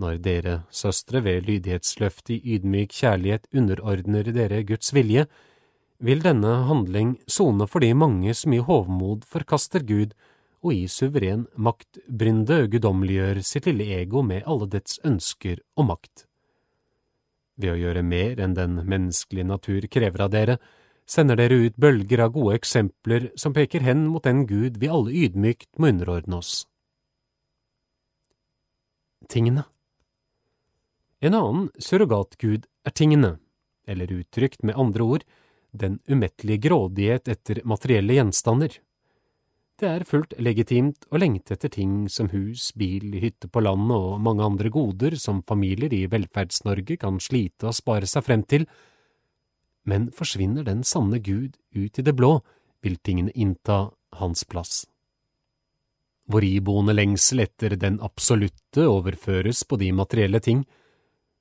Når 0.00 0.22
dere, 0.24 0.54
søstre, 0.72 1.20
ved 1.20 1.44
lydighetsløftet 1.44 2.38
i 2.38 2.56
ydmyk 2.56 2.94
kjærlighet 3.02 3.50
underordner 3.52 4.30
dere 4.32 4.62
Guds 4.64 4.94
vilje, 4.96 5.26
vil 6.00 6.22
denne 6.24 6.54
handling 6.70 7.18
sone 7.28 7.66
for 7.68 7.84
de 7.84 7.90
mange 7.92 8.32
som 8.38 8.54
i 8.56 8.62
hovmod 8.64 9.26
forkaster 9.28 9.84
Gud 9.84 10.14
og 10.60 10.74
i 10.76 10.84
suveren 10.92 11.46
maktbrynde 11.56 12.66
guddommeliggjør 12.72 13.40
sitt 13.46 13.68
lille 13.68 13.86
ego 14.00 14.22
med 14.26 14.44
alle 14.44 14.68
dets 14.68 14.98
ønsker 15.06 15.62
og 15.80 15.88
makt. 15.92 16.26
Ved 17.60 17.74
å 17.74 17.80
gjøre 17.80 18.04
mer 18.04 18.40
enn 18.40 18.56
den 18.56 18.78
menneskelige 18.88 19.48
natur 19.48 19.86
krever 19.92 20.24
av 20.26 20.32
dere, 20.32 20.58
sender 21.10 21.36
dere 21.40 21.58
ut 21.66 21.76
bølger 21.80 22.22
av 22.24 22.34
gode 22.36 22.56
eksempler 22.60 23.30
som 23.40 23.56
peker 23.56 23.84
hen 23.84 24.06
mot 24.08 24.24
den 24.24 24.44
Gud 24.48 24.78
vi 24.80 24.88
alle 24.88 25.14
ydmykt 25.26 25.72
må 25.78 25.90
underordne 25.92 26.38
oss. 26.40 26.64
Tingene 29.30 29.66
En 31.20 31.36
annen 31.36 31.68
surrogatgud 31.78 32.64
er 32.86 32.96
tingene, 32.96 33.34
eller 33.86 34.12
uttrykt 34.12 34.62
med 34.64 34.78
andre 34.80 35.04
ord, 35.04 35.24
den 35.72 35.98
umettelige 36.08 36.64
grådighet 36.68 37.28
etter 37.28 37.60
materielle 37.68 38.16
gjenstander. 38.16 38.78
Det 39.80 39.88
er 39.88 40.02
fullt 40.04 40.34
legitimt 40.36 41.06
å 41.08 41.16
lengte 41.16 41.54
etter 41.56 41.70
ting 41.72 42.04
som 42.12 42.28
hus, 42.34 42.66
bil, 42.76 43.14
hytte 43.16 43.48
på 43.48 43.62
landet 43.64 43.96
og 43.96 44.20
mange 44.20 44.44
andre 44.44 44.68
goder 44.68 45.16
som 45.16 45.40
familier 45.48 45.94
i 45.96 46.02
Velferds-Norge 46.12 46.98
kan 47.00 47.16
slite 47.16 47.70
og 47.70 47.78
spare 47.78 48.10
seg 48.10 48.26
frem 48.26 48.44
til, 48.44 48.66
men 49.88 50.10
forsvinner 50.12 50.68
den 50.68 50.84
sanne 50.84 51.22
Gud 51.24 51.56
ut 51.72 51.96
i 51.96 52.04
det 52.04 52.12
blå, 52.12 52.34
vil 52.84 53.00
tingene 53.00 53.32
innta 53.32 53.86
hans 54.20 54.44
plass. 54.44 54.84
Vår 56.28 56.44
iboende 56.44 56.92
lengsel 56.92 57.46
etter 57.48 57.72
den 57.80 57.96
absolutte 58.04 58.84
overføres 58.84 59.64
på 59.64 59.80
de 59.80 59.94
materielle 59.96 60.44
ting. 60.44 60.66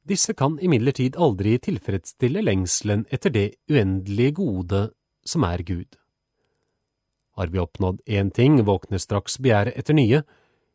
Disse 0.07 0.31
kan 0.33 0.55
imidlertid 0.63 1.19
aldri 1.19 1.57
tilfredsstille 1.59 2.41
lengselen 2.47 3.03
etter 3.11 3.35
det 3.35 3.49
uendelige 3.67 4.39
gode 4.39 4.85
som 5.27 5.43
er 5.43 5.67
Gud. 5.67 5.98
Har 7.39 7.47
vi 7.47 7.59
oppnådd 7.59 8.01
én 8.05 8.31
ting, 8.35 8.57
våkner 8.67 8.99
straks 8.99 9.37
begjæret 9.39 9.77
etter 9.79 9.95
nye. 9.95 10.25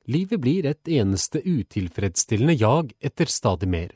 Livet 0.09 0.41
blir 0.41 0.65
et 0.65 0.89
eneste 0.89 1.43
utilfredsstillende 1.45 2.55
jag 2.57 2.95
etter 3.05 3.29
stadig 3.29 3.69
mer. 3.69 3.91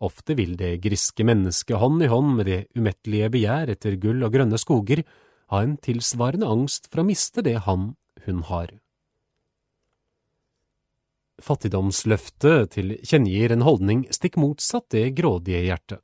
Ofte 0.00 0.38
vil 0.38 0.56
det 0.56 0.78
griske 0.80 1.24
mennesket 1.28 1.76
hånd 1.76 2.00
i 2.00 2.08
hånd 2.08 2.32
med 2.38 2.48
det 2.48 2.60
umettelige 2.72 3.28
begjær 3.36 3.74
etter 3.74 4.00
gull 4.00 4.24
og 4.24 4.32
grønne 4.32 4.56
skoger 4.56 5.04
ha 5.52 5.60
en 5.60 5.76
tilsvarende 5.76 6.48
angst 6.48 6.88
for 6.88 7.02
å 7.02 7.08
miste 7.10 7.44
det 7.44 7.58
han, 7.68 7.90
hun 8.24 8.40
har. 8.48 8.72
Fattigdomsløftet 11.44 12.72
tilkjennegir 12.72 13.52
en 13.52 13.68
holdning 13.68 14.06
stikk 14.08 14.40
motsatt 14.40 14.88
det 14.96 15.10
grådige 15.20 15.60
hjertet. 15.68 16.00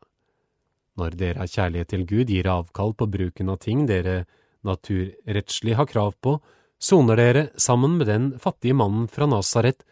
Når 1.01 1.17
dere 1.17 1.45
av 1.45 1.53
kjærlighet 1.53 1.97
til 1.97 2.05
Gud 2.09 2.33
gir 2.33 2.49
avkall 2.53 2.93
på 2.93 3.09
bruken 3.09 3.57
av 3.57 3.65
ting 3.65 3.89
dere 3.89 4.27
naturrettslig 4.65 5.77
har 5.77 5.89
krav 5.91 6.15
på, 6.23 6.39
soner 6.79 7.17
dere 7.17 7.45
sammen 7.61 7.97
med 7.99 8.09
den 8.11 8.31
fattige 8.41 8.77
mannen 8.77 9.09
fra 9.09 9.29
Nasaret 9.29 9.85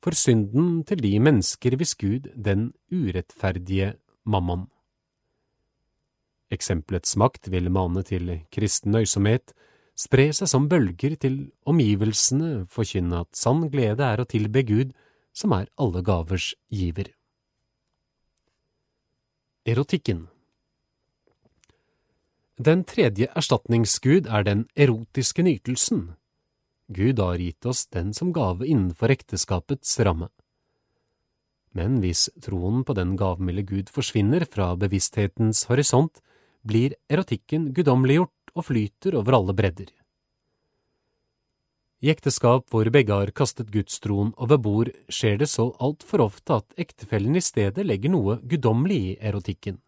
for 0.00 0.16
synden 0.16 0.82
til 0.88 1.02
de 1.04 1.14
mennesker 1.20 1.76
hvis 1.76 1.94
Gud 2.00 2.30
den 2.34 2.70
urettferdige 2.92 3.94
mammon. 4.24 4.68
Eksempelets 6.50 7.14
makt 7.20 7.50
vil 7.52 7.70
mane 7.70 8.02
til 8.02 8.32
kristen 8.50 8.96
nøysomhet, 8.96 9.52
spre 9.94 10.30
seg 10.34 10.50
som 10.50 10.66
bølger 10.70 11.14
til 11.20 11.36
omgivelsene, 11.68 12.66
forkynne 12.72 13.22
at 13.22 13.36
sann 13.38 13.68
glede 13.70 14.02
er 14.02 14.22
å 14.22 14.26
tilbe 14.28 14.64
Gud, 14.66 14.94
som 15.36 15.54
er 15.54 15.68
alle 15.78 16.02
gavers 16.02 16.54
giver. 16.72 17.12
Erotikken 19.68 20.24
Den 22.60 22.82
tredje 22.84 23.24
erstatningsgud 23.40 24.26
er 24.28 24.42
den 24.44 24.66
erotiske 24.76 25.40
nytelsen. 25.46 26.02
Gud 26.92 27.22
har 27.22 27.40
gitt 27.40 27.64
oss 27.64 27.86
den 27.88 28.10
som 28.12 28.34
gave 28.36 28.66
innenfor 28.68 29.08
ekteskapets 29.14 29.94
ramme. 30.04 30.28
Men 31.72 31.96
hvis 32.04 32.26
troen 32.44 32.84
på 32.84 32.98
den 32.98 33.16
gavmilde 33.16 33.64
Gud 33.64 33.94
forsvinner 33.94 34.44
fra 34.44 34.74
bevissthetens 34.76 35.64
horisont, 35.72 36.20
blir 36.60 36.98
erotikken 37.08 37.70
guddommeliggjort 37.72 38.52
og 38.52 38.68
flyter 38.68 39.16
over 39.16 39.40
alle 39.40 39.56
bredder. 39.56 39.88
I 42.04 42.12
ekteskap 42.12 42.68
hvor 42.68 42.92
begge 42.92 43.22
har 43.22 43.32
kastet 43.32 43.72
gudstroen 43.72 44.34
over 44.36 44.60
bord, 44.60 44.92
skjer 45.08 45.40
det 45.40 45.48
så 45.48 45.70
altfor 45.80 46.28
ofte 46.28 46.60
at 46.60 46.76
ektefellen 46.76 47.40
i 47.40 47.44
stedet 47.44 47.88
legger 47.88 48.12
noe 48.12 48.42
guddommelig 48.44 49.00
i 49.14 49.16
erotikken. 49.32 49.80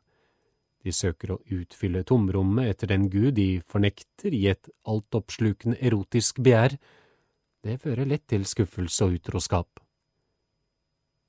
De 0.83 0.93
søker 0.93 1.35
å 1.35 1.41
utfylle 1.55 2.03
tomrommet 2.07 2.73
etter 2.73 2.91
den 2.91 3.07
gud 3.11 3.37
de 3.39 3.63
fornekter 3.71 4.35
i 4.35 4.47
et 4.51 4.71
altoppslukende 4.89 5.79
erotisk 5.79 6.41
begjær. 6.43 6.75
Det 7.63 7.79
fører 7.85 8.09
lett 8.11 8.27
til 8.31 8.47
skuffelse 8.49 9.07
og 9.07 9.21
utroskap. 9.21 9.83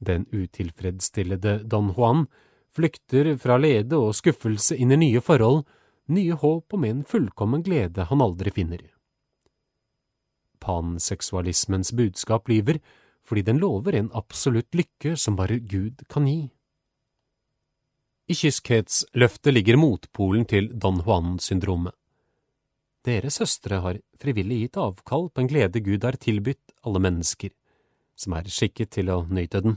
Den 0.03 0.25
utilfredsstillede 0.33 1.61
Don 1.69 1.93
Juan 1.93 2.25
flykter 2.73 3.35
fra 3.37 3.59
lede 3.61 3.99
og 4.01 4.17
skuffelse 4.17 4.75
inn 4.75 4.91
i 4.91 4.99
nye 5.05 5.21
forhold, 5.21 5.61
nye 6.09 6.35
håp 6.35 6.73
om 6.73 6.89
en 6.89 7.05
fullkommen 7.07 7.63
glede 7.63 8.09
han 8.09 8.25
aldri 8.25 8.51
finner 8.51 8.83
panseksualismens 10.63 11.91
budskap 11.91 12.47
lyver, 12.51 12.79
fordi 13.23 13.41
den 13.49 13.59
lover 13.63 13.97
en 13.97 14.11
absolutt 14.15 14.75
lykke 14.75 15.15
som 15.19 15.37
bare 15.39 15.59
Gud 15.59 16.03
kan 16.11 16.27
gi. 16.27 16.51
I 18.23 18.35
kyskhetsløftet 18.39 19.51
ligger 19.51 19.75
motpolen 19.75 20.45
til 20.47 20.69
Don 20.79 21.01
Juan-syndromet. 21.03 21.91
Dere 23.03 23.27
søstre 23.27 23.81
har 23.83 23.99
frivillig 24.15 24.61
gitt 24.61 24.79
avkall 24.79 25.27
på 25.27 25.43
en 25.43 25.49
glede 25.51 25.81
Gud 25.83 26.05
har 26.07 26.15
tilbudt 26.15 26.71
alle 26.87 27.01
mennesker, 27.03 27.51
som 28.15 28.37
er 28.37 28.47
skikket 28.47 28.93
til 28.95 29.11
å 29.11 29.25
nyte 29.27 29.59
den. 29.65 29.75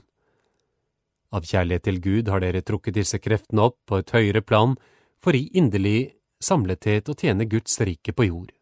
Av 1.35 1.43
kjærlighet 1.43 1.89
til 1.89 1.99
Gud 2.05 2.31
har 2.31 2.45
dere 2.45 2.63
trukket 2.63 2.95
disse 2.95 3.19
kreftene 3.19 3.67
opp 3.67 3.81
på 3.83 3.99
et 3.99 4.15
høyere 4.15 4.45
plan 4.47 4.77
for 5.19 5.35
i 5.35 5.49
inderlig 5.59 6.15
samlethet 6.39 7.11
å 7.11 7.19
tjene 7.19 7.51
Guds 7.51 7.81
rike 7.83 8.15
på 8.15 8.29
jord. 8.29 8.53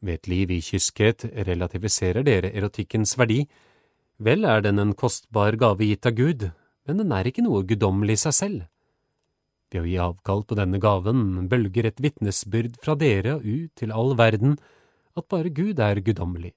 Ved 0.00 0.22
et 0.22 0.30
liv 0.32 0.50
i 0.56 0.62
kyskhet 0.64 1.28
relativiserer 1.44 2.24
dere 2.24 2.56
erotikkens 2.56 3.18
verdi. 3.20 3.42
Vel 4.16 4.48
er 4.48 4.64
den 4.64 4.80
en 4.80 4.96
kostbar 4.96 5.58
gave 5.60 5.84
gitt 5.84 6.08
av 6.08 6.16
Gud, 6.16 6.48
men 6.86 7.02
den 7.02 7.12
er 7.12 7.28
ikke 7.28 7.44
noe 7.44 7.64
guddommelig 7.66 8.16
i 8.18 8.22
seg 8.26 8.36
selv. 8.36 8.66
Ved 9.72 9.82
å 9.82 9.88
gi 9.88 9.96
avkall 9.98 10.44
på 10.46 10.58
denne 10.58 10.78
gaven 10.82 11.48
bølger 11.50 11.88
et 11.88 12.02
vitnesbyrd 12.02 12.78
fra 12.82 12.94
dere 12.98 13.38
og 13.38 13.46
ut 13.46 13.72
til 13.78 13.94
all 13.94 14.14
verden 14.18 14.54
at 15.18 15.26
bare 15.32 15.50
Gud 15.50 15.80
er 15.82 16.02
guddommelig, 16.04 16.52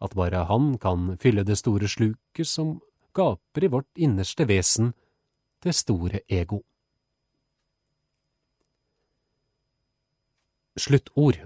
at 0.00 0.16
bare 0.16 0.46
Han 0.48 0.76
kan 0.78 1.14
fylle 1.20 1.44
det 1.44 1.58
store 1.60 1.88
sluket 1.88 2.48
som 2.48 2.80
gaper 3.14 3.64
i 3.64 3.70
vårt 3.70 3.90
innerste 3.96 4.46
vesen, 4.48 4.94
det 5.62 5.76
store 5.76 6.22
ego. 6.28 6.62
Sluttord 10.80 11.38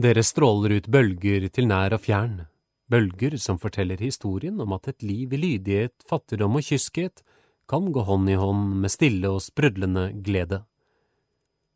dere 0.00 0.22
stråler 0.24 0.78
ut 0.78 0.88
bølger 0.88 1.44
til 1.52 1.68
nær 1.68 1.92
og 1.92 2.00
fjern, 2.00 2.46
bølger 2.90 3.36
som 3.38 3.58
forteller 3.62 4.00
historien 4.02 4.58
om 4.60 4.74
at 4.76 4.88
et 4.90 5.04
liv 5.06 5.32
i 5.32 5.40
lydighet, 5.40 5.94
fattigdom 6.08 6.58
og 6.58 6.66
kyskhet 6.66 7.22
kan 7.70 7.92
gå 7.94 8.02
hånd 8.06 8.30
i 8.30 8.38
hånd 8.38 8.80
med 8.82 8.90
stille 8.90 9.30
og 9.30 9.42
sprudlende 9.44 10.10
glede. 10.26 10.64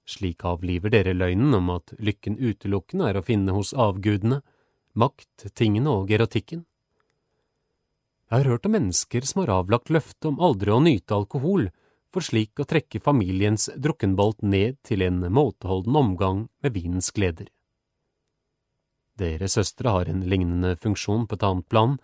Slik 0.04 0.44
avliver 0.44 0.92
dere 0.92 1.14
løgnen 1.16 1.54
om 1.56 1.70
at 1.78 1.94
lykken 2.02 2.36
utelukkende 2.36 3.08
er 3.08 3.18
å 3.18 3.24
finne 3.24 3.54
hos 3.56 3.72
avgudene, 3.72 4.42
makt, 4.92 5.48
tingene 5.56 5.94
og 6.02 6.12
erotikken. 6.12 6.66
Jeg 8.28 8.42
har 8.42 8.50
hørt 8.50 8.66
om 8.66 8.74
mennesker 8.74 9.24
som 9.28 9.44
har 9.44 9.54
avlagt 9.60 9.92
løfte 9.94 10.28
om 10.32 10.42
aldri 10.42 10.74
å 10.74 10.82
nyte 10.82 11.14
alkohol, 11.14 11.68
for 12.14 12.22
slik 12.22 12.60
å 12.62 12.66
trekke 12.68 13.02
familiens 13.02 13.68
drukkenbolt 13.74 14.42
ned 14.42 14.78
til 14.86 15.02
en 15.06 15.22
måteholden 15.34 15.96
omgang 15.98 16.46
med 16.62 16.74
vinens 16.76 17.10
gleder. 17.14 17.48
Dere 19.18 19.46
søstre 19.48 19.92
har 19.94 20.08
en 20.10 20.24
lignende 20.26 20.74
funksjon 20.82 21.28
på 21.28 21.38
et 21.38 21.46
annet 21.46 21.68
plan, 21.70 21.98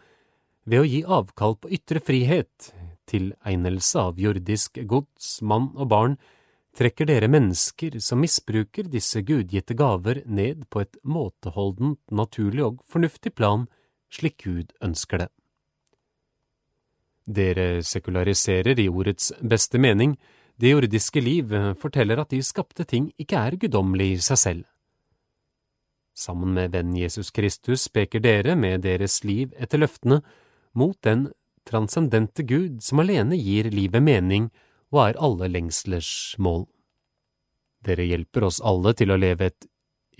ved 0.64 0.82
å 0.82 0.86
gi 0.86 1.00
avkall 1.02 1.56
på 1.58 1.70
ytre 1.74 2.02
frihet, 2.04 2.70
tilegnelse 3.10 3.98
av 3.98 4.20
jordisk 4.22 4.78
gods, 4.86 5.40
mann 5.42 5.72
og 5.74 5.90
barn, 5.90 6.16
trekker 6.76 7.08
dere 7.10 7.26
mennesker 7.26 7.98
som 7.98 8.22
misbruker 8.22 8.86
disse 8.86 9.24
gudgitte 9.26 9.74
gaver 9.74 10.22
ned 10.26 10.68
på 10.70 10.84
et 10.84 11.00
måteholdent, 11.02 11.98
naturlig 12.14 12.66
og 12.68 12.80
fornuftig 12.86 13.34
plan, 13.34 13.66
slik 14.10 14.44
Gud 14.44 14.74
ønsker 14.84 15.24
det. 15.24 15.30
Dere 17.30 17.82
sekulariserer 17.86 18.78
i 18.78 18.88
ordets 18.90 19.32
beste 19.42 19.78
mening, 19.78 20.16
det 20.60 20.74
jordiske 20.74 21.22
liv 21.22 21.52
forteller 21.80 22.20
at 22.20 22.30
de 22.30 22.42
skapte 22.44 22.84
ting 22.84 23.10
ikke 23.18 23.38
er 23.38 23.58
guddommelig 23.58 24.12
i 24.12 24.22
seg 24.22 24.38
selv. 24.38 24.64
Sammen 26.20 26.52
med 26.52 26.74
vennen 26.74 26.98
Jesus 27.00 27.30
Kristus 27.32 27.86
peker 27.88 28.20
dere 28.20 28.52
med 28.56 28.82
deres 28.84 29.22
liv 29.24 29.54
etter 29.56 29.80
løftene 29.80 30.18
mot 30.76 30.98
den 31.06 31.30
transcendente 31.68 32.44
Gud 32.44 32.82
som 32.84 33.00
alene 33.00 33.38
gir 33.40 33.70
livet 33.72 34.04
mening 34.04 34.50
og 34.92 35.00
er 35.06 35.20
alle 35.22 35.48
lengslers 35.48 36.36
mål. 36.36 36.66
Dere 37.86 38.04
hjelper 38.04 38.50
oss 38.50 38.60
alle 38.60 38.92
til 38.98 39.14
å 39.14 39.20
leve 39.20 39.48
et 39.48 39.68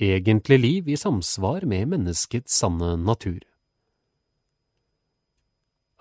egentlig 0.01 0.61
liv 0.63 0.89
i 0.89 0.97
samsvar 0.97 1.69
med 1.69 1.91
menneskets 1.93 2.57
sanne 2.63 2.95
natur. 2.97 3.43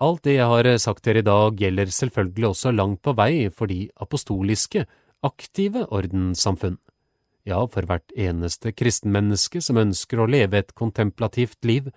Alt 0.00 0.24
det 0.24 0.38
jeg 0.38 0.48
har 0.48 0.70
sagt 0.80 1.04
dere 1.04 1.20
i 1.20 1.26
dag, 1.28 1.60
gjelder 1.60 1.92
selvfølgelig 1.92 2.54
også 2.54 2.72
langt 2.72 3.02
på 3.04 3.12
vei 3.18 3.50
for 3.52 3.68
de 3.68 3.82
apostoliske, 4.00 4.86
aktive 5.20 5.84
ordenssamfunn 5.92 6.80
ja, 7.50 7.60
for 7.68 7.86
hvert 7.88 8.14
eneste 8.16 8.72
kristenmenneske 8.72 9.62
som 9.64 9.80
ønsker 9.80 10.22
å 10.22 10.28
leve 10.30 10.62
et 10.62 10.74
kontemplativt 10.78 11.60
liv. 11.68 11.90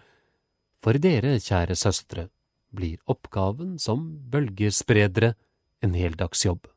For 0.84 1.00
dere, 1.00 1.38
kjære 1.40 1.78
søstre, 1.80 2.28
blir 2.74 3.00
oppgaven 3.10 3.78
som 3.80 4.06
bølgespredere 4.34 5.36
en 5.84 5.96
heldagsjobb. 5.98 6.73